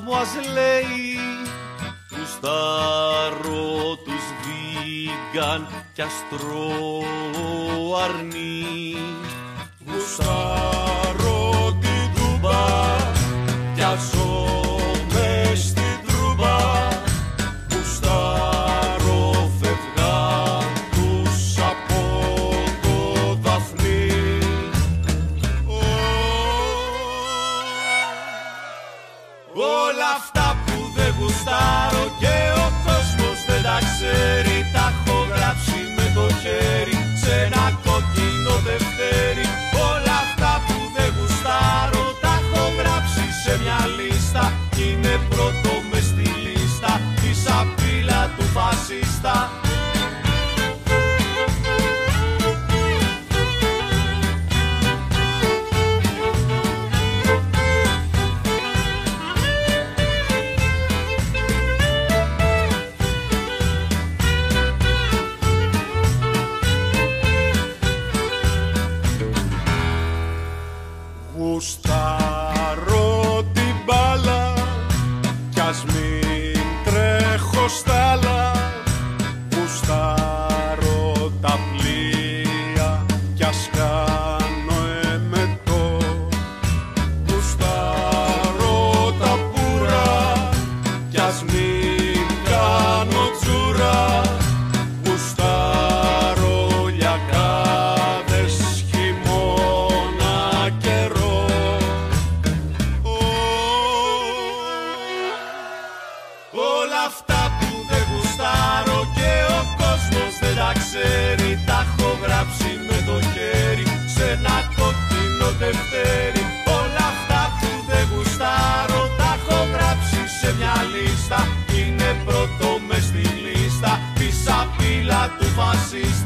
Μου 0.04 0.16
ας 0.16 0.34
λέει 0.52 1.18
Γουστάρω 2.10 3.96
τους 4.04 4.24
βίγκαν 4.42 5.66
κι 5.92 6.02
αστρό 6.02 7.02
αρνί 8.04 8.96
Γουστάρω 9.86 10.67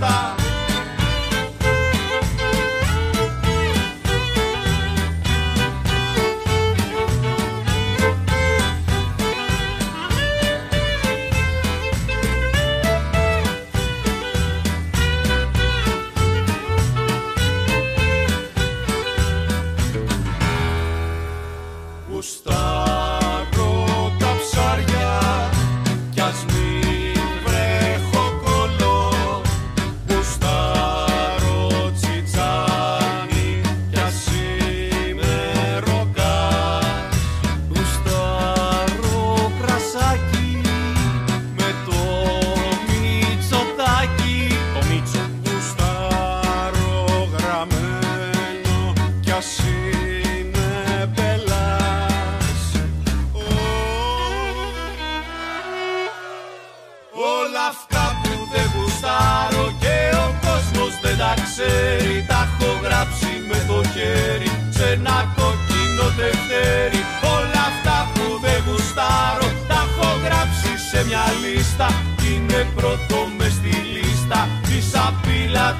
φασίστα 0.02 0.41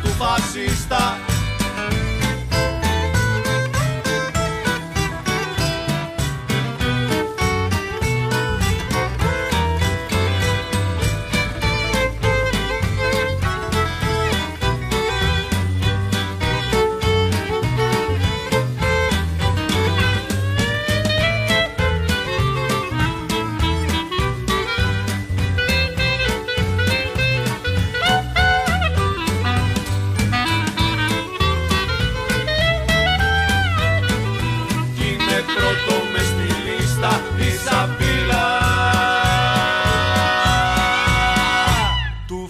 του 0.03 0.09
φασίστα 0.09 1.32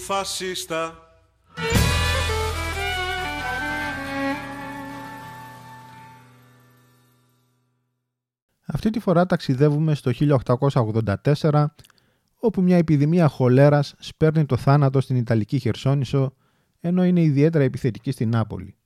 φασίστα 0.07 0.97
Αυτή 8.65 8.91
τη 8.91 9.01
φορά 9.01 9.27
ταξιδεύουμε 9.27 9.95
στο 9.95 10.11
1884, 11.41 11.65
όπου 12.37 12.62
μια 12.62 12.77
επιδημία 12.77 13.29
χολέρας 13.29 13.95
σπέρνει 13.99 14.47
το 14.47 14.57
θάνατο 14.57 15.01
στην 15.01 15.17
Ιταλική 15.17 15.59
Χερσόνησο, 15.59 16.35
ενώ 16.81 17.05
είναι 17.05 17.23
ιδιαίτερα 17.23 17.65
επιθετική 17.65 18.11
στην 18.11 18.29
Νάπολη. 18.29 18.77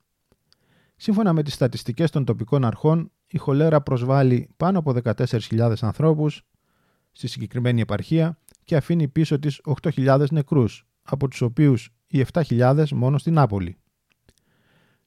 Σύμφωνα 0.95 1.33
με 1.33 1.43
τις 1.43 1.53
στατιστικές 1.53 2.11
των 2.11 2.25
τοπικών 2.25 2.65
αρχών, 2.65 3.11
η 3.27 3.37
χολέρα 3.37 3.81
προσβάλλει 3.81 4.49
πάνω 4.57 4.79
από 4.79 4.95
14.000 5.03 5.73
ανθρώπους 5.81 6.43
στη 7.11 7.27
συγκεκριμένη 7.27 7.81
επαρχία 7.81 8.37
και 8.63 8.75
αφήνει 8.75 9.07
πίσω 9.07 9.39
της 9.39 9.61
8.000 9.81 10.25
νεκρούς, 10.31 10.86
από 11.07 11.27
τους 11.27 11.41
οποίους 11.41 11.89
οι 12.07 12.25
7.000 12.33 12.85
μόνο 12.89 13.17
στην 13.17 13.33
Νάπολη. 13.33 13.77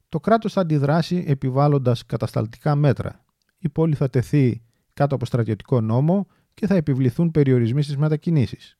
Το 0.08 0.20
κράτος 0.20 0.52
θα 0.52 0.60
αντιδράσει 0.60 1.24
επιβάλλοντας 1.26 2.06
κατασταλτικά 2.06 2.74
μέτρα. 2.74 3.24
Η 3.58 3.68
πόλη 3.68 3.94
θα 3.94 4.10
τεθεί 4.10 4.62
κάτω 4.94 5.14
από 5.14 5.26
στρατιωτικό 5.26 5.80
νόμο 5.80 6.26
και 6.54 6.66
θα 6.66 6.74
επιβληθούν 6.74 7.30
περιορισμοί 7.30 7.82
στις 7.82 7.96
μετακινήσεις. 7.96 8.78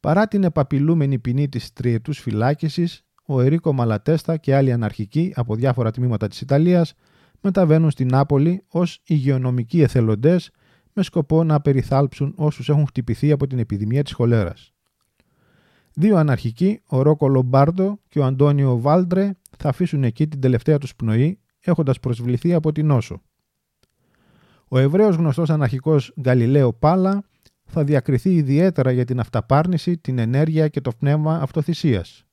Παρά 0.00 0.28
την 0.28 0.44
επαπειλούμενη 0.44 1.18
ποινή 1.18 1.48
της 1.48 1.72
τριετούς 1.72 2.18
φυλάκισης, 2.18 3.04
ο 3.26 3.40
Ερίκο 3.40 3.72
Μαλατέστα 3.72 4.36
και 4.36 4.54
άλλοι 4.54 4.72
αναρχικοί 4.72 5.32
από 5.36 5.54
διάφορα 5.54 5.90
τμήματα 5.90 6.28
της 6.28 6.40
Ιταλίας 6.40 6.94
μεταβαίνουν 7.40 7.90
στην 7.90 8.08
Νάπολη 8.08 8.64
ως 8.68 9.00
υγειονομικοί 9.06 9.80
εθελοντές 9.80 10.50
με 10.92 11.02
σκοπό 11.02 11.44
να 11.44 11.60
περιθάλψουν 11.60 12.32
όσους 12.36 12.68
έχουν 12.68 12.86
χτυπηθεί 12.86 13.32
από 13.32 13.46
την 13.46 13.58
επιδημία 13.58 14.02
της 14.02 14.12
χολέρας. 14.12 14.75
Δύο 15.98 16.16
αναρχικοί, 16.16 16.80
ο 16.86 17.02
Ρόκο 17.02 17.28
Λομπάρντο 17.28 17.98
και 18.08 18.18
ο 18.18 18.24
Αντώνιο 18.24 18.80
Βάλντρε, 18.80 19.32
θα 19.58 19.68
αφήσουν 19.68 20.04
εκεί 20.04 20.28
την 20.28 20.40
τελευταία 20.40 20.78
τους 20.78 20.94
πνοή, 20.96 21.40
έχοντας 21.60 22.00
προσβληθεί 22.00 22.54
από 22.54 22.72
την 22.72 22.86
νόσο. 22.86 23.22
Ο 24.68 24.78
Εβραίος 24.78 25.16
γνωστός 25.16 25.50
αναρχικός 25.50 26.14
Γκαλιλαίο 26.20 26.72
Πάλα 26.72 27.24
θα 27.64 27.84
διακριθεί 27.84 28.34
ιδιαίτερα 28.34 28.90
για 28.90 29.04
την 29.04 29.20
αυταπάρνηση, 29.20 29.98
την 29.98 30.18
ενέργεια 30.18 30.68
και 30.68 30.80
το 30.80 30.90
πνεύμα 30.98 31.38
αυτοθυσίας. 31.40 32.24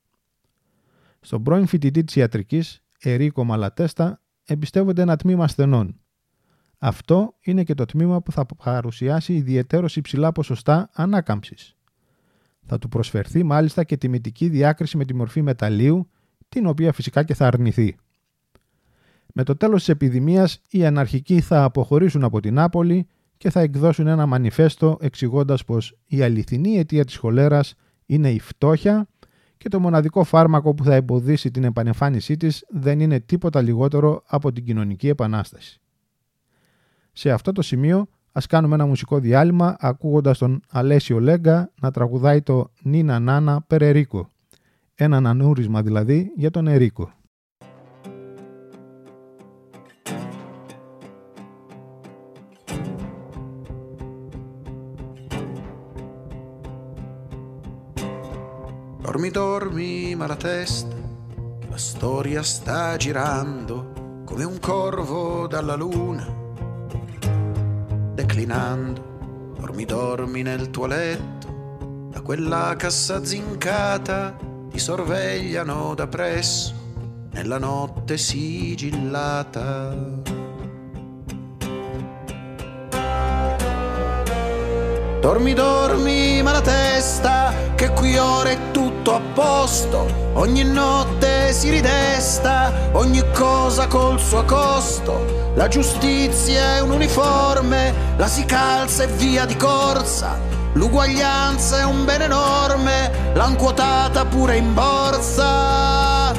Στον 1.20 1.44
πρώην 1.44 1.66
φοιτητή 1.66 2.04
της 2.04 2.16
ιατρικής, 2.16 2.84
Ερίκο 3.00 3.44
Μαλατέστα, 3.44 4.22
εμπιστεύονται 4.46 5.02
ένα 5.02 5.16
τμήμα 5.16 5.44
ασθενών. 5.44 6.00
Αυτό 6.78 7.36
είναι 7.42 7.64
και 7.64 7.74
το 7.74 7.86
τμήμα 7.86 8.22
που 8.22 8.32
θα 8.32 8.46
παρουσιάσει 8.46 9.34
ιδιαιτέρως 9.34 9.96
υψηλά 9.96 10.32
ποσοστά 10.32 10.90
ανάκαμψης. 10.94 11.76
Θα 12.66 12.78
του 12.78 12.90
προσφερθεί 12.90 13.44
μάλιστα 13.44 13.84
και 13.84 13.98
τιμητική 13.98 14.50
διάκριση 14.50 14.98
με 14.98 15.06
τη 15.06 15.16
μορφή 15.16 15.42
μεταλλίου, 15.42 16.10
την 16.50 16.66
οποία 16.66 16.92
φυσικά 16.92 17.24
και 17.24 17.34
θα 17.34 17.48
αρνηθεί. 17.48 17.96
Με 19.34 19.44
το 19.44 19.56
τέλος 19.56 19.80
της 19.80 19.90
επιδημίας, 19.90 20.62
οι 20.70 20.86
αναρχικοί 20.86 21.42
θα 21.42 21.64
αποχωρήσουν 21.64 22.24
από 22.24 22.40
την 22.40 22.54
Νάπολη 22.54 23.08
και 23.38 23.50
θα 23.50 23.60
εκδώσουν 23.60 24.08
ένα 24.08 24.26
μανιφέστο 24.26 24.98
εξηγώντας 25.02 25.66
πως 25.66 25.98
η 26.06 26.22
αληθινή 26.22 26.78
αιτία 26.78 27.06
της 27.06 27.16
χολέρας 27.16 27.76
είναι 28.06 28.32
η 28.32 28.40
φτώχεια 28.40 29.08
και 29.58 29.70
το 29.70 29.80
μοναδικό 29.80 30.24
φάρμακο 30.24 30.74
που 30.74 30.84
θα 30.84 30.96
εμποδίσει 30.96 31.52
την 31.52 31.64
επανεμφάνισή 31.64 32.38
της 32.38 32.66
δεν 32.70 33.00
είναι 33.00 33.20
τίποτα 33.20 33.62
λιγότερο 33.62 34.24
από 34.26 34.52
την 34.52 34.66
κοινωνική 34.66 35.08
επανάσταση. 35.08 35.82
Σε 37.12 37.32
αυτό 37.32 37.52
το 37.52 37.62
σημείο 37.62 38.08
Ας 38.36 38.46
κάνουμε 38.46 38.76
ένα 38.76 38.86
μουσικό 38.86 39.20
διάλειμμα 39.20 39.76
ακούγοντας 39.80 40.38
τον 40.38 40.62
Αλέσιο 40.70 41.20
Λέγκα 41.20 41.72
να 41.82 41.92
τραγουδάει 41.92 42.42
το 42.42 42.72
«Νίνα 42.82 43.20
Νάνα 43.20 43.64
Περερίκο». 43.68 44.30
Ένα 44.96 45.18
ανανούρισμα 45.18 45.82
δηλαδή 45.82 46.32
για 46.36 46.50
τον 46.52 46.68
Ερίκο. 46.68 47.12
Dormi, 59.06 59.32
dormi, 59.32 60.16
ma 60.20 60.26
la 60.28 60.40
testa, 60.50 60.98
la 61.70 61.78
storia 61.78 62.42
sta 62.42 62.98
girando 62.98 63.76
come 64.26 64.44
un 64.44 64.58
corvo 64.70 65.46
dalla 65.54 65.76
luna 65.76 66.43
declinando. 68.34 69.12
Dormi, 69.60 69.86
dormi 69.86 70.42
nel 70.42 70.72
tuo 70.72 70.88
letto, 70.88 72.08
da 72.10 72.22
quella 72.22 72.74
cassa 72.76 73.24
zincata 73.24 74.36
ti 74.72 74.80
sorvegliano 74.80 75.94
da 75.94 76.08
presso, 76.08 76.74
nella 77.32 77.60
notte 77.60 78.18
sigillata. 78.18 79.96
Dormi, 85.22 85.54
dormi, 85.54 86.42
ma 86.42 86.54
la 86.54 86.62
testa, 86.62 87.54
che 87.76 87.90
qui 87.92 88.18
ora 88.18 88.50
è 88.50 88.63
tutto 89.04 89.16
a 89.16 89.22
posto. 89.34 90.08
Ogni 90.34 90.64
notte 90.64 91.52
si 91.52 91.70
ridesta, 91.70 92.72
ogni 92.94 93.22
cosa 93.34 93.88
col 93.88 94.18
suo 94.18 94.46
costo. 94.46 95.52
La 95.56 95.68
giustizia 95.68 96.78
è 96.78 96.82
un 96.82 96.92
uniforme, 96.92 97.94
la 98.16 98.28
si 98.28 98.46
calza 98.46 99.04
e 99.04 99.08
via 99.08 99.44
di 99.46 99.58
corsa. 99.58 100.40
L'uguaglianza 100.74 101.80
è 101.80 101.84
un 101.84 102.06
bene 102.06 102.24
enorme, 102.24 103.12
l'han 103.34 103.58
quotata 103.58 104.24
pure 104.26 104.56
in 104.56 104.74
borsa. 104.74 106.32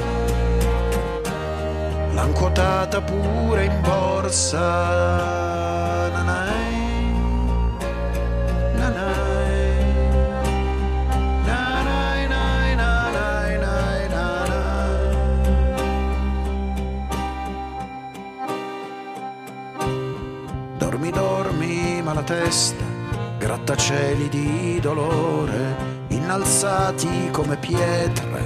L'han 2.14 2.32
quotata 2.32 3.02
pure 3.02 3.64
in 3.64 3.80
borsa. 3.82 5.53
Testa, 22.24 22.84
grattacieli 23.38 24.28
di 24.28 24.80
dolore, 24.80 25.76
innalzati 26.08 27.28
come 27.30 27.56
pietre, 27.56 28.42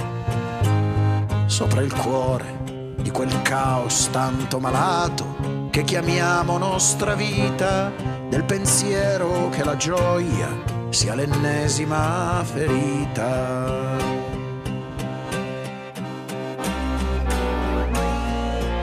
sopra 1.46 1.80
il 1.80 1.94
cuore 1.94 2.58
di 2.96 3.10
quel 3.10 3.40
caos 3.42 4.10
tanto 4.10 4.58
malato 4.58 5.68
che 5.70 5.84
chiamiamo 5.84 6.58
nostra 6.58 7.14
vita, 7.14 7.92
del 8.28 8.44
pensiero 8.44 9.48
che 9.50 9.64
la 9.64 9.76
gioia 9.76 10.48
sia 10.90 11.14
l'ennesima 11.14 12.42
ferita. 12.44 14.17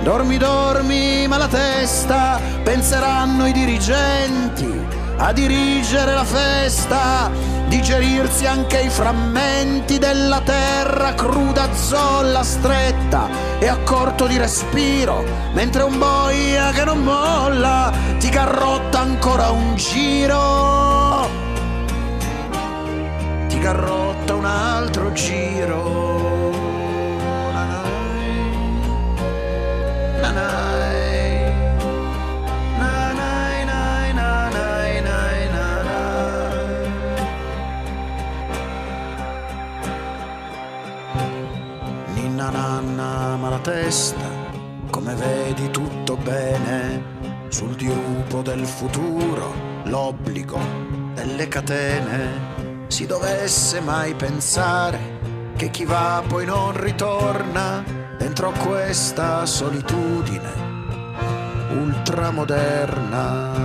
Dormi, 0.05 0.37
dormi, 0.37 1.27
ma 1.27 1.37
la 1.37 1.47
testa 1.47 2.39
penseranno 2.61 3.47
i 3.47 3.51
dirigenti 3.51 4.71
a 5.17 5.33
dirigere 5.33 6.13
la 6.13 6.23
festa, 6.23 7.31
digerirsi 7.67 8.45
anche 8.45 8.81
i 8.81 8.89
frammenti 8.89 9.97
della 9.97 10.41
terra 10.41 11.15
cruda, 11.15 11.73
zolla, 11.73 12.43
stretta 12.43 13.27
e 13.57 13.67
a 13.67 13.77
corto 13.77 14.27
di 14.27 14.37
respiro, 14.37 15.23
mentre 15.53 15.81
un 15.81 15.97
boia 15.97 16.69
che 16.69 16.83
non 16.83 16.99
molla 16.99 17.91
ti 18.19 18.29
garrotta 18.29 18.99
ancora 18.99 19.49
un 19.49 19.75
giro, 19.75 21.27
ti 23.47 23.57
garrotta 23.57 24.35
un 24.35 24.45
altro 24.45 25.11
giro. 25.13 26.24
Testa, 43.65 44.29
come 44.91 45.15
vedi 45.15 45.71
tutto 45.71 46.15
bene, 46.17 47.47
sul 47.47 47.73
dirupo 47.73 48.43
del 48.43 48.63
futuro, 48.63 49.81
l'obbligo 49.85 50.59
delle 51.15 51.47
catene, 51.47 52.85
si 52.85 53.07
dovesse 53.07 53.81
mai 53.81 54.13
pensare 54.13 54.99
che 55.55 55.71
chi 55.71 55.83
va 55.83 56.21
poi 56.27 56.45
non 56.45 56.79
ritorna 56.79 57.83
dentro 58.19 58.51
questa 58.51 59.47
solitudine 59.47 60.51
ultramoderna. 61.71 63.63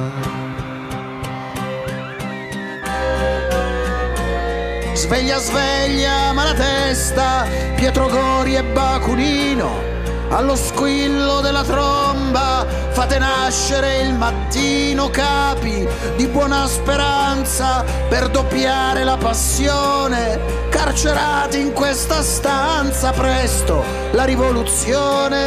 Sveglia, 4.94 5.36
sveglia, 5.38 6.32
ma 6.32 6.44
la 6.44 6.54
testa, 6.54 7.46
Pietro 7.74 8.08
Gori 8.08 8.56
e 8.56 8.64
Baculino 8.64 9.89
allo 10.30 10.56
squillo 10.56 11.40
della 11.40 11.62
tromba 11.62 12.66
fate 12.90 13.18
nascere 13.18 14.02
il 14.02 14.14
mattino 14.14 15.08
capi 15.10 15.86
di 16.16 16.26
buona 16.26 16.66
speranza 16.66 17.84
per 18.08 18.28
doppiare 18.28 19.04
la 19.04 19.16
passione. 19.16 20.68
Carcerati 20.68 21.60
in 21.60 21.72
questa 21.72 22.20
stanza 22.22 23.12
presto 23.12 23.84
la 24.12 24.24
rivoluzione. 24.24 25.38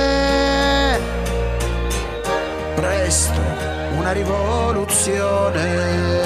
Presto 2.75 3.41
una 3.95 4.11
rivoluzione 4.11 6.22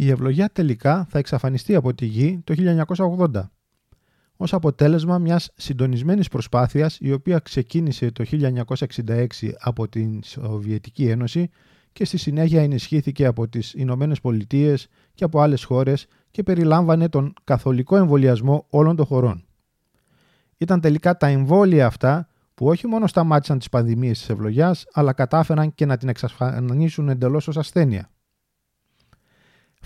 η 0.00 0.10
ευλογιά 0.10 0.50
τελικά 0.52 1.06
θα 1.10 1.18
εξαφανιστεί 1.18 1.74
από 1.74 1.94
τη 1.94 2.06
γη 2.06 2.40
το 2.44 2.54
1980 3.34 3.48
ως 4.36 4.52
αποτέλεσμα 4.52 5.18
μιας 5.18 5.50
συντονισμένης 5.56 6.28
προσπάθειας 6.28 6.98
η 7.00 7.12
οποία 7.12 7.38
ξεκίνησε 7.38 8.10
το 8.10 8.24
1966 8.30 9.26
από 9.58 9.88
την 9.88 10.20
Σοβιετική 10.24 11.08
Ένωση 11.08 11.50
και 11.92 12.04
στη 12.04 12.16
συνέχεια 12.16 12.62
ενισχύθηκε 12.62 13.26
από 13.26 13.48
τις 13.48 13.74
Ηνωμένες 13.74 14.20
Πολιτείες 14.20 14.88
και 15.14 15.24
από 15.24 15.40
άλλες 15.40 15.64
χώρες 15.64 16.06
και 16.30 16.42
περιλάμβανε 16.42 17.08
τον 17.08 17.34
καθολικό 17.44 17.96
εμβολιασμό 17.96 18.66
όλων 18.70 18.96
των 18.96 19.06
χωρών. 19.06 19.44
Ήταν 20.56 20.80
τελικά 20.80 21.16
τα 21.16 21.26
εμβόλια 21.26 21.86
αυτά 21.86 22.28
που 22.54 22.66
όχι 22.66 22.86
μόνο 22.86 23.06
σταμάτησαν 23.06 23.58
τις 23.58 23.68
πανδημίες 23.68 24.18
της 24.18 24.28
ευλογιάς, 24.28 24.86
αλλά 24.92 25.12
κατάφεραν 25.12 25.74
και 25.74 25.86
να 25.86 25.96
την 25.96 26.08
εξαφανίσουν 26.08 27.08
εντελώς 27.08 27.48
ως 27.48 27.56
ασθένεια. 27.56 28.10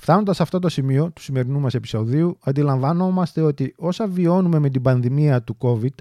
Φτάνοντας 0.02 0.36
σε 0.36 0.42
αυτό 0.42 0.58
το 0.58 0.68
σημείο 0.68 1.10
του 1.10 1.22
σημερινού 1.22 1.60
μας 1.60 1.74
επεισοδίου, 1.74 2.38
αντιλαμβάνομαστε 2.40 3.40
ότι 3.40 3.74
όσα 3.76 4.06
βιώνουμε 4.06 4.58
με 4.58 4.70
την 4.70 4.82
πανδημία 4.82 5.42
του 5.42 5.56
COVID 5.60 5.94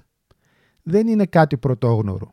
δεν 0.84 1.08
είναι 1.08 1.26
κάτι 1.26 1.58
πρωτόγνωρο. 1.58 2.32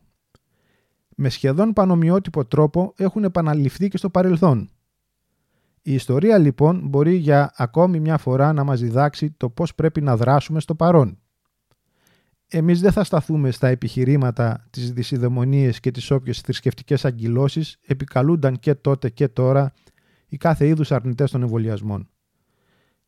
Με 1.15 1.29
σχεδόν 1.29 1.73
πανομοιότυπο 1.73 2.45
τρόπο 2.45 2.93
έχουν 2.97 3.23
επαναληφθεί 3.23 3.87
και 3.87 3.97
στο 3.97 4.09
παρελθόν. 4.09 4.69
Η 5.81 5.93
ιστορία 5.93 6.37
λοιπόν 6.37 6.87
μπορεί 6.87 7.15
για 7.15 7.53
ακόμη 7.55 7.99
μια 7.99 8.17
φορά 8.17 8.53
να 8.53 8.63
μας 8.63 8.79
διδάξει 8.79 9.31
το 9.31 9.49
πώς 9.49 9.75
πρέπει 9.75 10.01
να 10.01 10.17
δράσουμε 10.17 10.59
στο 10.59 10.75
παρόν. 10.75 11.19
Εμείς 12.47 12.81
δεν 12.81 12.91
θα 12.91 13.03
σταθούμε 13.03 13.51
στα 13.51 13.67
επιχειρήματα, 13.67 14.67
τις 14.69 14.93
δυσιδαιμονίες 14.93 15.79
και 15.79 15.91
τις 15.91 16.11
όποιες 16.11 16.41
θρησκευτικές 16.41 17.05
αγκυλώσεις 17.05 17.77
επικαλούνταν 17.87 18.59
και 18.59 18.75
τότε 18.75 19.09
και 19.09 19.27
τώρα 19.27 19.73
ή 20.29 20.37
κάθε 20.37 20.67
είδους 20.67 20.91
αρνητές 20.91 21.31
των 21.31 21.41
εμβολιασμών. 21.41 22.09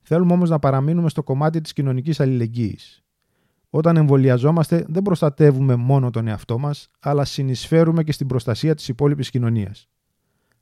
Θέλουμε 0.02 0.34
όμως 0.34 0.50
να 0.50 0.60
παραμείνουμε 0.60 1.10
στο 1.10 1.24
κομμάτι 1.24 1.62
της 1.62 1.74
κοινωνικής 1.74 2.20
αλληλεγγύης. 2.20 3.04
Όταν 3.70 3.98
εμβολιαζόμαστε, 3.98 4.86
δεν 4.88 5.02
προστατεύουμε 5.02 5.76
μόνο 5.76 6.10
τον 6.10 6.28
εαυτό 6.28 6.58
μας, 6.58 6.90
αλλά 7.00 7.26
συνεισφέρουμε 7.26 8.04
και 8.04 8.12
στην 8.12 8.28
προστασία 8.28 8.76
της 8.76 8.88
υπόλοιπης 8.88 9.30
κοινωνίας. 9.30 9.90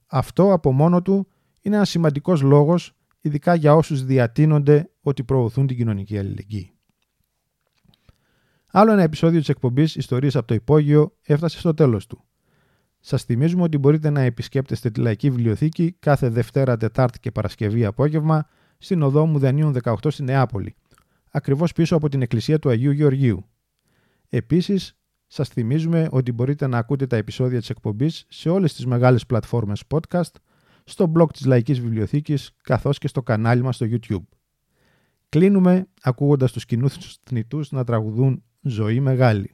Αυτό 0.08 0.54
από 0.54 0.72
μόνο 0.72 1.02
του 1.02 1.28
είναι 1.62 1.76
ένας 1.76 1.90
σημαντικός 1.90 2.42
λόγος, 2.42 2.96
ειδικά 3.22 3.56
για 3.56 3.76
όσους 3.76 4.04
διατείνονται 4.06 4.92
ότι 5.02 5.24
προωθούν 5.24 5.68
την 5.68 5.78
κοινωνική 5.78 6.18
αλληλεγγύη. 6.18 6.74
Άλλο 8.72 8.92
ένα 8.92 9.02
επεισόδιο 9.02 9.40
της 9.40 9.50
εκπομπής 9.50 9.96
Ιστορίες 9.96 10.36
από 10.36 10.48
το 10.48 10.54
Υπόγειο 10.54 11.16
έφτασε 11.22 11.60
στο 11.60 11.74
τέλος 11.74 12.08
του. 12.08 12.24
Σας 13.00 13.24
θυμίζουμε 13.24 13.64
ότι 13.64 13.78
μπορείτε 13.78 14.10
να 14.10 14.22
επισκέπτεστε 14.22 14.90
τη 14.90 15.00
Λαϊκή 15.00 15.30
Βιβλιοθήκη 15.30 15.96
κάθε 16.00 16.30
Δευτέρα, 16.30 16.78
Τετάρτη 16.78 17.20
και 17.20 17.32
Παρασκευή 17.32 17.86
απόγευμα 17.86 18.48
στην 18.78 19.02
οδό 19.02 19.26
Μουδανίων 19.26 19.76
18 19.84 19.94
στη 20.08 20.24
Νεάπολη, 20.24 20.76
ακριβώς 21.32 21.74
πίσω 21.74 21.96
από 21.96 22.10
την 22.10 22.22
εκκλησία 22.22 22.60
του 22.60 22.70
Αγίου 22.70 22.92
Γεωργίου. 22.92 23.46
Επίσης, 24.30 24.98
σας 25.28 25.50
θυμίζουμε 25.50 26.08
ότι 26.12 26.32
μπορείτε 26.32 26.68
να 26.68 26.78
ακούτε 26.78 27.08
τα 27.08 27.16
επεισόδια 27.16 27.60
της 27.60 27.70
εκπομπής 27.70 28.26
σε 28.28 28.50
όλες 28.50 28.74
τις 28.74 28.86
μεγάλες 28.86 29.26
πλατφόρμες 29.26 29.84
podcast, 29.90 30.32
στο 30.84 31.12
blog 31.16 31.32
της 31.34 31.46
Λαϊκής 31.46 31.80
Βιβλιοθήκης 31.80 32.56
καθώς 32.64 32.98
και 32.98 33.08
στο 33.08 33.24
κανάλι 33.24 33.62
μας 33.62 33.76
στο 33.76 33.86
YouTube. 33.90 34.26
Κλείνουμε 35.30 35.88
ακούγοντας 36.02 36.52
τους 36.52 36.66
κοινούς 36.66 37.20
θνητούς 37.24 37.72
να 37.72 37.84
τραγουδούν 37.84 38.44
«Ζωή 38.62 39.00
μεγάλη». 39.00 39.54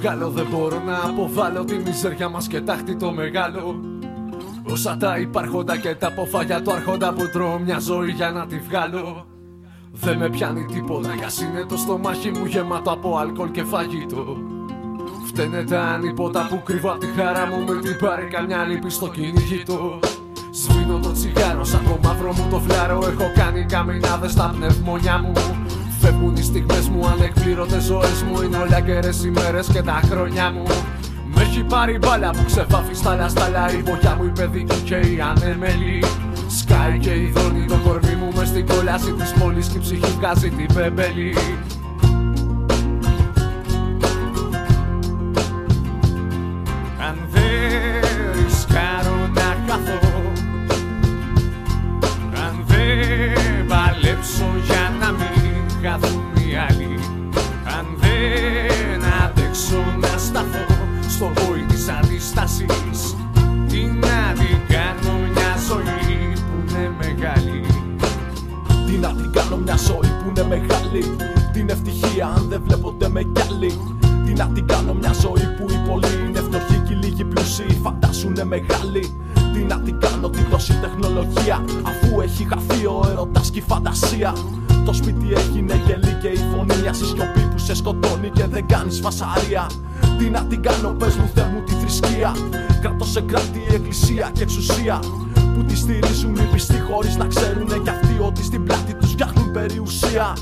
Βγάλω 0.00 0.30
δεν 0.30 0.46
μπορώ 0.50 0.82
να 0.86 0.98
αποβάλω 1.08 1.64
τη 1.64 1.74
μιζέρια 1.74 2.28
μας 2.28 2.46
και 2.46 2.60
τάχτη 2.60 2.96
το 2.96 3.12
μεγάλο. 3.12 3.80
Όσα 4.70 4.96
τα 4.96 5.18
υπάρχοντα 5.18 5.76
και 5.76 5.94
τα 5.94 6.06
αποφάγια 6.06 6.62
του 6.62 6.72
άρχοντα 6.72 7.12
που 7.12 7.30
τρώω 7.32 7.58
μια 7.58 7.78
ζωή 7.78 8.10
για 8.10 8.30
να 8.30 8.46
τη 8.46 8.58
βγάλω. 8.58 9.26
Δεν 9.92 10.18
με 10.18 10.30
πιάνει 10.30 10.64
τίποτα 10.64 11.08
κι 11.08 11.44
είναι 11.44 11.64
το 11.68 11.76
στομάχι 11.76 12.30
μου 12.30 12.44
γεμάτο 12.44 12.90
από 12.90 13.16
αλκοόλ 13.16 13.50
και 13.50 13.64
φαγητό. 13.64 14.36
Φταίνε 15.26 15.64
τα 15.64 15.80
ανίποτα 15.80 16.46
που 16.50 16.62
κρύβω 16.64 16.90
απ' 16.90 16.98
τη 16.98 17.06
χαρά 17.06 17.46
μου 17.46 17.64
με 17.64 17.80
την 17.80 17.98
πάρει 17.98 18.24
καμιά 18.24 18.64
λύπη 18.64 18.90
στο 18.90 19.08
κυνηγητό 19.08 19.98
Σβήνω 20.50 20.98
το 20.98 21.12
τσιγάρο 21.12 21.64
σαν 21.64 21.80
το 21.84 21.98
μαύρο 22.08 22.32
μου 22.32 22.46
το 22.50 22.58
φλάρο 22.58 22.96
Έχω 22.96 23.32
κάνει 23.34 23.64
καμινάδες 23.64 24.30
στα 24.30 24.54
πνευμονιά 24.56 25.18
μου 25.18 25.32
Φεύγουν 26.00 26.36
οι 26.36 26.42
στιγμές 26.42 26.88
μου 26.88 27.06
ανεκπλήρωτες 27.06 27.82
ζωές 27.82 28.22
μου. 28.22 28.42
Είναι 28.42 28.56
όλα 28.56 28.80
καιρές 28.80 29.24
ημέρες 29.24 29.66
και 29.72 29.82
τα 29.82 30.00
χρόνια 30.10 30.50
μου. 30.50 30.62
Μ' 31.34 31.38
έχει 31.38 31.62
πάρει 31.62 31.98
μπάλα 31.98 32.30
που 32.30 32.44
ξεφάφει 32.46 32.94
στα 32.94 33.14
λαστάλα 33.14 33.72
Η 33.72 33.82
βοχιά 33.82 34.14
μου 34.16 34.24
η 34.24 34.32
παιδική 34.38 34.80
και 34.84 34.94
η 34.94 35.20
ανέμελη. 35.20 36.04
Σκάει 36.58 36.98
και 36.98 37.10
η 37.10 37.32
δόνη 37.34 37.64
το 37.66 37.78
κορμί 37.84 38.14
μου 38.14 38.28
μες 38.36 38.48
στην 38.48 38.66
κόλαση 38.66 39.12
της 39.12 39.32
πόλης 39.32 39.66
Και 39.66 39.78
η 39.78 39.80
ψυχή 39.80 40.12
βγάζει 40.18 40.50
την 40.50 40.74
πεμπέλη 40.74 41.34
λίγοι 77.60 77.70
πλούσιοι 77.70 77.80
φαντάσουνε 77.82 78.44
μεγάλοι. 78.44 79.14
Τι 79.52 79.58
να 79.58 79.80
την 79.80 80.00
κάνω 80.00 80.28
την 80.30 80.50
τόση 80.50 80.72
τεχνολογία. 80.80 81.64
Αφού 81.82 82.20
έχει 82.20 82.46
χαθεί 82.48 82.86
ο 82.86 83.06
έρωτας 83.10 83.50
και 83.50 83.58
η 83.58 83.62
φαντασία. 83.62 84.32
Το 84.84 84.92
σπίτι 84.92 85.32
έγινε 85.32 85.82
γελί 85.86 86.18
και 86.20 86.28
η 86.28 86.36
φωνή. 86.36 86.74
Μια 86.80 86.92
σιωπή 86.92 87.40
που 87.50 87.58
σε 87.58 87.74
σκοτώνει 87.74 88.30
και 88.30 88.46
δεν 88.46 88.66
κάνεις 88.66 89.00
φασαρία. 89.00 89.66
Τι 90.18 90.30
να 90.30 90.44
την 90.44 90.62
κάνω 90.62 90.88
πες 90.88 91.16
μου 91.16 91.30
Θεέ 91.34 91.44
μου 91.44 91.62
τη 91.66 91.72
θρησκεία. 91.72 92.34
Κρατώ 92.80 93.04
σε 93.04 93.20
κράτη 93.20 93.58
η 93.70 93.74
εκκλησία 93.74 94.30
και 94.32 94.42
εξουσία. 94.42 94.98
Που 95.54 95.64
τη 95.64 95.76
στηρίζουν 95.76 96.34
οι 96.34 96.48
πιστοί 96.52 96.80
χωρίς 96.80 97.16
να 97.16 97.26
ξέρουνε 97.26 97.78
κι 97.82 97.90
αυτοί 97.90 98.16
ότι 98.20 98.42
στην 98.42 98.64
πλάτη 98.64 98.94
τους 98.94 99.10
φτιάχνουν 99.10 99.50
περιουσία. 99.50 100.36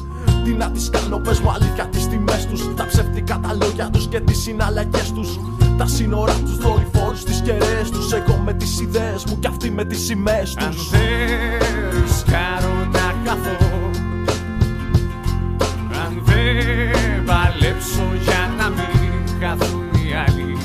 Τι 0.44 0.50
να 0.50 0.70
τις 0.70 0.90
κάνω 0.90 1.18
πες 1.18 1.40
μου 1.40 1.50
αλήθεια 1.50 1.86
τις 1.86 2.08
τιμές 2.08 2.46
τους. 2.46 2.74
Τα 2.74 2.86
ψεύτικα 2.86 3.40
τα 3.42 3.56
λόγια 3.62 3.90
τους 3.90 4.06
και 4.06 4.20
τις 4.20 4.38
συναλλαγές 4.38 5.12
τους 5.12 5.38
Τα 5.78 5.86
σύνορα 5.86 6.34
τους 6.44 6.56
δορυφόρους 6.56 7.24
τις 7.24 7.40
κεραίες 7.40 7.90
τους. 7.90 8.12
Εγώ 8.12 8.42
με 8.44 8.52
τις 8.52 8.80
ιδέες 8.80 9.24
μου 9.24 9.38
και 9.38 9.48
αυτοί 9.48 9.70
με 9.70 9.84
τις 9.84 10.04
σημαίες 10.04 10.56
Αν 10.56 10.70
τους 10.70 10.90
δεν 10.90 11.00
ρισκάρω 12.02 12.74
να 12.92 13.14
χαθώ. 13.24 13.56
Αν 16.04 16.22
δεν 16.24 17.24
παλέψω 17.24 18.06
για 18.22 18.50
να 18.58 18.68
μην 18.68 19.40
χαθούν 19.40 19.84
οι 19.92 20.14
άλλοι. 20.26 20.56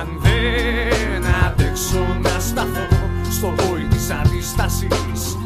Αν 0.00 0.08
δεν 0.22 1.22
αντέξω 1.46 2.06
να 2.22 2.40
σταθώ 2.40 2.86
στο 3.30 3.52
βόη 3.56 3.84
της 3.90 4.10
αντιστάσης 4.10 5.36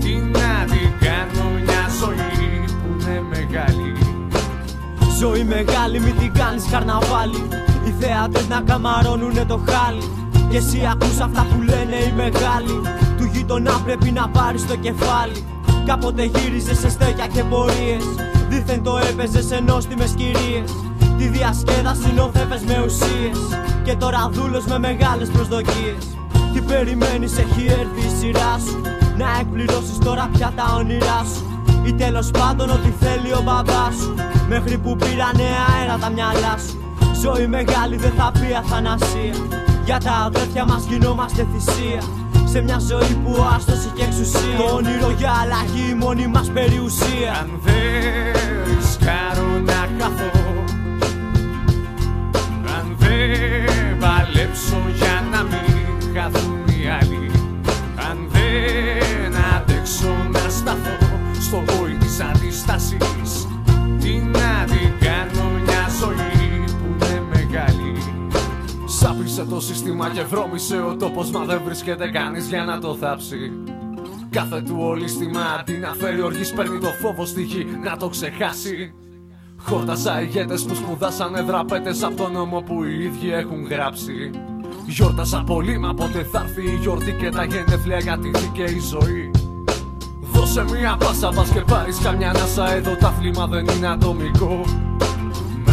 Τι 0.00 0.14
να 0.14 0.64
την 0.70 0.90
κάνω 1.00 1.50
μια 1.64 1.84
ζωή 2.00 2.64
που 2.66 2.88
είναι 3.00 3.22
μεγάλη. 3.30 3.92
Ζωή 5.18 5.44
μεγάλη 5.44 6.00
μην 6.00 6.18
την 6.18 6.32
κάνεις 6.32 6.64
καρναβάλι 6.70 7.48
Οι 8.02 8.04
θεάτες 8.04 8.48
να 8.48 8.60
καμαρώνουνε 8.60 9.44
το 9.44 9.60
χάλι. 9.68 10.02
Και 10.50 10.56
εσύ 10.56 10.80
ακούς 10.92 11.20
αυτά 11.20 11.46
που 11.50 11.62
λένε 11.62 11.96
οι 12.06 12.12
μεγάλοι. 12.16 12.76
Του 13.16 13.24
γείτονα 13.32 13.80
πρέπει 13.84 14.10
να 14.10 14.28
πάρεις 14.28 14.66
το 14.66 14.76
κεφάλι. 14.76 15.44
Κάποτε 15.86 16.22
γύριζες 16.24 16.78
σε 16.78 16.90
στέκια 16.90 17.26
και 17.26 17.42
πορείες. 17.42 18.04
Δήθεν 18.48 18.82
το 18.82 18.98
έπαιζες 19.08 19.46
σε 19.46 19.60
νόστιμες 19.66 20.10
κυρίες. 20.10 20.70
Τη 21.18 21.26
διασκέδαση 21.28 22.12
νοθεύες 22.14 22.62
με 22.62 22.82
ουσίες. 22.84 23.38
Και 23.84 23.94
τώρα 23.96 24.28
δούλος 24.32 24.64
με 24.64 24.78
μεγάλες 24.78 25.28
προσδοκίες. 25.28 26.02
Τι 26.52 26.60
περιμένεις 26.60 27.38
έχει 27.38 27.64
έρθει 27.66 28.02
η 28.10 28.16
σειρά 28.18 28.58
σου. 28.66 28.80
Να 29.18 29.26
εκπληρώσεις 29.40 29.98
τώρα 29.98 30.28
πια 30.32 30.52
τα 30.56 30.74
όνειρά 30.78 31.20
σου. 31.34 31.42
Ή 31.84 31.92
τέλος 31.92 32.30
πάντων 32.30 32.70
ό,τι 32.70 32.90
θέλει 33.00 33.32
ο 33.32 33.42
μπαμπάς 33.44 33.94
σου. 34.00 34.14
Μέχρι 34.48 34.78
που 34.78 34.96
πήρανε 34.96 35.48
αέρα 35.68 35.96
τα 35.98 36.10
μυαλά 36.10 36.56
σου 36.68 36.81
Ζωή 37.22 37.46
μεγάλη 37.46 37.96
δεν 37.96 38.12
θα 38.16 38.32
πει 38.32 38.54
αθανασία. 38.54 39.34
Για 39.84 39.98
τα 39.98 40.12
αδέρφια 40.12 40.64
μας 40.64 40.84
γινόμαστε 40.88 41.46
θυσία. 41.52 42.02
Σε 42.44 42.60
μια 42.60 42.78
ζωή 42.78 43.14
που 43.24 43.36
ο 43.38 43.44
άστος 43.56 43.84
είχε 43.84 44.04
εξουσία. 44.04 44.56
Το 44.56 44.74
όνειρο 44.74 45.10
για 45.18 45.32
αλλαγή 45.42 45.90
η 45.90 45.94
μόνη 45.94 46.26
μας 46.26 46.50
περιουσία. 46.50 47.32
Αν 47.40 47.50
δεν 47.64 47.74
ρισκάρω 48.66 49.50
να 49.64 49.80
χαθώ 49.98 50.30
Αν 52.76 52.96
δεν 52.98 53.98
παλέψω 54.00 54.80
για 54.94 55.24
να 55.32 55.42
μην 55.42 56.14
χαθούν 56.14 56.64
οι 56.66 56.88
άλλοι 57.00 57.30
Αν 58.10 58.18
δεν 58.32 59.32
αντέξω 59.56 60.14
να 60.30 60.50
σταθώ 60.50 60.96
στο 61.40 61.62
βόη 61.66 61.94
της 62.00 62.20
αντιστάσης 62.20 63.46
Τι 64.00 64.12
να 64.16 64.51
Σάπισε 69.02 69.44
το 69.44 69.60
σύστημα 69.60 70.10
και 70.10 70.22
βρώμησε 70.22 70.76
ο 70.76 70.96
τόπος 70.96 71.30
Μα 71.30 71.44
δεν 71.44 71.60
βρίσκεται 71.64 72.10
κανείς 72.10 72.48
για 72.48 72.64
να 72.64 72.80
το 72.80 72.94
θάψει. 72.94 73.52
Κάθε 74.30 74.62
του 74.62 74.76
ολίσθημα 74.78 75.40
αντί 75.60 75.72
να 75.72 75.92
φέρει 75.92 76.22
οργής 76.22 76.52
παίρνει 76.52 76.78
το 76.78 76.88
φόβο 76.88 77.26
στη 77.26 77.42
γη 77.42 77.66
να 77.84 77.96
το 77.96 78.08
ξεχάσει. 78.08 78.94
Χόρταζα 79.56 80.22
ηγέτες 80.22 80.62
που 80.62 80.74
σπουδάσανε 80.74 81.40
δραπέτες 81.40 82.02
από 82.02 82.16
τον 82.16 82.32
νόμο 82.32 82.60
που 82.60 82.84
οι 82.84 83.04
ίδιοι 83.04 83.32
έχουν 83.32 83.66
γράψει. 83.66 84.30
Γιόρταζα 84.86 85.42
πολύ 85.46 85.78
μα 85.78 85.94
πότε 85.94 86.22
θα 86.32 86.40
έρθει 86.40 86.62
η 86.62 86.78
γιορτή 86.80 87.12
και 87.12 87.28
τα 87.28 87.44
γενέθλια 87.44 87.98
για 87.98 88.18
τη 88.18 88.30
δίκαιη 88.30 88.78
ζωή. 88.78 89.30
Δώσε 90.32 90.64
μία 90.64 90.96
πάσα 90.96 91.28
πας 91.28 91.48
και 91.48 91.60
πάρεις 91.60 91.98
καμιά 91.98 92.30
ανάσα 92.30 92.72
Εδώ 92.72 92.96
τα 92.96 93.08
αθλήμα 93.08 93.46
δεν 93.46 93.66
είναι 93.66 93.88
ατομικό. 93.88 94.60
Μες 94.98 95.11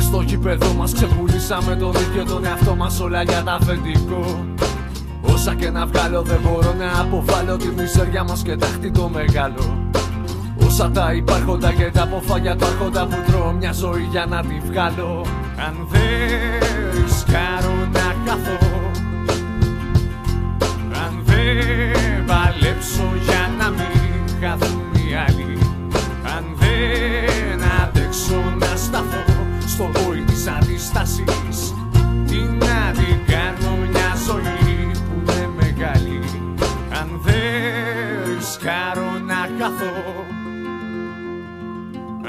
στο 0.10 0.22
γήπεδο 0.22 0.74
μας. 0.74 0.94
Ξεπουλήσαμε 0.94 1.76
τον 1.76 1.94
ίδιο 1.94 2.26
τον 2.26 2.46
εαυτό 2.46 2.76
μας 2.76 3.00
όλα 3.00 3.22
για 3.24 3.44
τα 3.44 3.54
αφεντικό. 3.54 4.46
Όσα 5.22 5.56
και 5.56 5.70
να 5.70 5.86
βγάλω 5.86 6.22
δεν 6.22 6.40
μπορώ 6.44 6.74
να 6.74 7.02
αποβάλω 7.02 7.58
τη 7.58 7.68
μιζέρια 7.68 8.24
μας 8.24 8.42
και 8.42 8.56
τάχτη 8.56 8.92
το 8.92 9.10
μεγάλο. 9.14 9.90
Όσα 10.66 10.92
τα 10.92 11.14
υπάρχοντα 11.14 11.72
και 11.74 11.90
τα 11.94 12.04
αποφάγια 12.04 12.56
του 12.56 12.66
άρχοντα 12.66 13.06
που 13.06 13.18
τρώω 13.28 13.52
μια 13.52 13.72
ζωή 13.72 14.08
για 14.12 14.26
να 14.26 14.42
τη 14.42 14.60
βγάλω. 14.66 15.26
Αν 15.68 15.76
δεν 15.92 17.02
ρισκάρω 17.04 17.76
να 17.94 18.08
χαθώ 18.26 18.68
δεν 21.26 22.26
παλέψω 22.26 23.08
για 23.26 23.44
να 23.60 23.70
μην 23.70 24.24
χαθούν 24.42 24.82
οι 24.94 25.16
άλλοι 25.28 25.58
Αν 26.36 26.44
δεν 26.60 27.60
αντέξω 27.82 28.42
να 28.60 28.76
σταθώ 28.76 29.29
στο 29.80 29.92
βόη 29.94 30.22
της 30.22 30.48
αντιστάσης 30.48 31.74
Τι 32.28 32.38
να 32.38 32.92
την 32.98 33.18
κάνω 33.34 33.78
μια 33.92 34.12
ζωή 34.28 34.92
που 34.92 35.32
είναι 35.32 35.50
μεγάλη. 35.60 36.20
Αν 37.00 37.20
δεν 37.24 38.36
ρισκάρω 38.36 39.12
να 39.26 39.50
χαθώ 39.60 40.26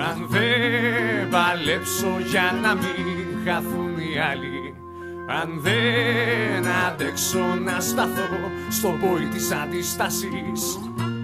αν 0.08 0.26
δεν 0.28 1.28
παλέψω 1.30 2.18
για 2.30 2.58
να 2.62 2.74
μην 2.74 3.26
χαθούν 3.44 3.98
οι 3.98 4.18
άλλοι 4.30 4.74
Αν 5.40 5.60
δεν 5.60 6.72
αντέξω 6.86 7.44
να 7.64 7.80
σταθώ 7.80 8.30
στο 8.68 8.88
πόη 9.00 9.24
της 9.24 9.50
αντιστάσης 9.50 10.78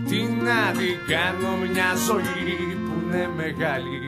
Τι 0.08 0.20
να 0.22 0.60
την 0.78 0.98
κάνω 1.08 1.56
μια 1.72 1.90
ζωή 2.06 2.76
που 2.84 2.92
είναι 3.02 3.30
μεγάλη 3.36 4.05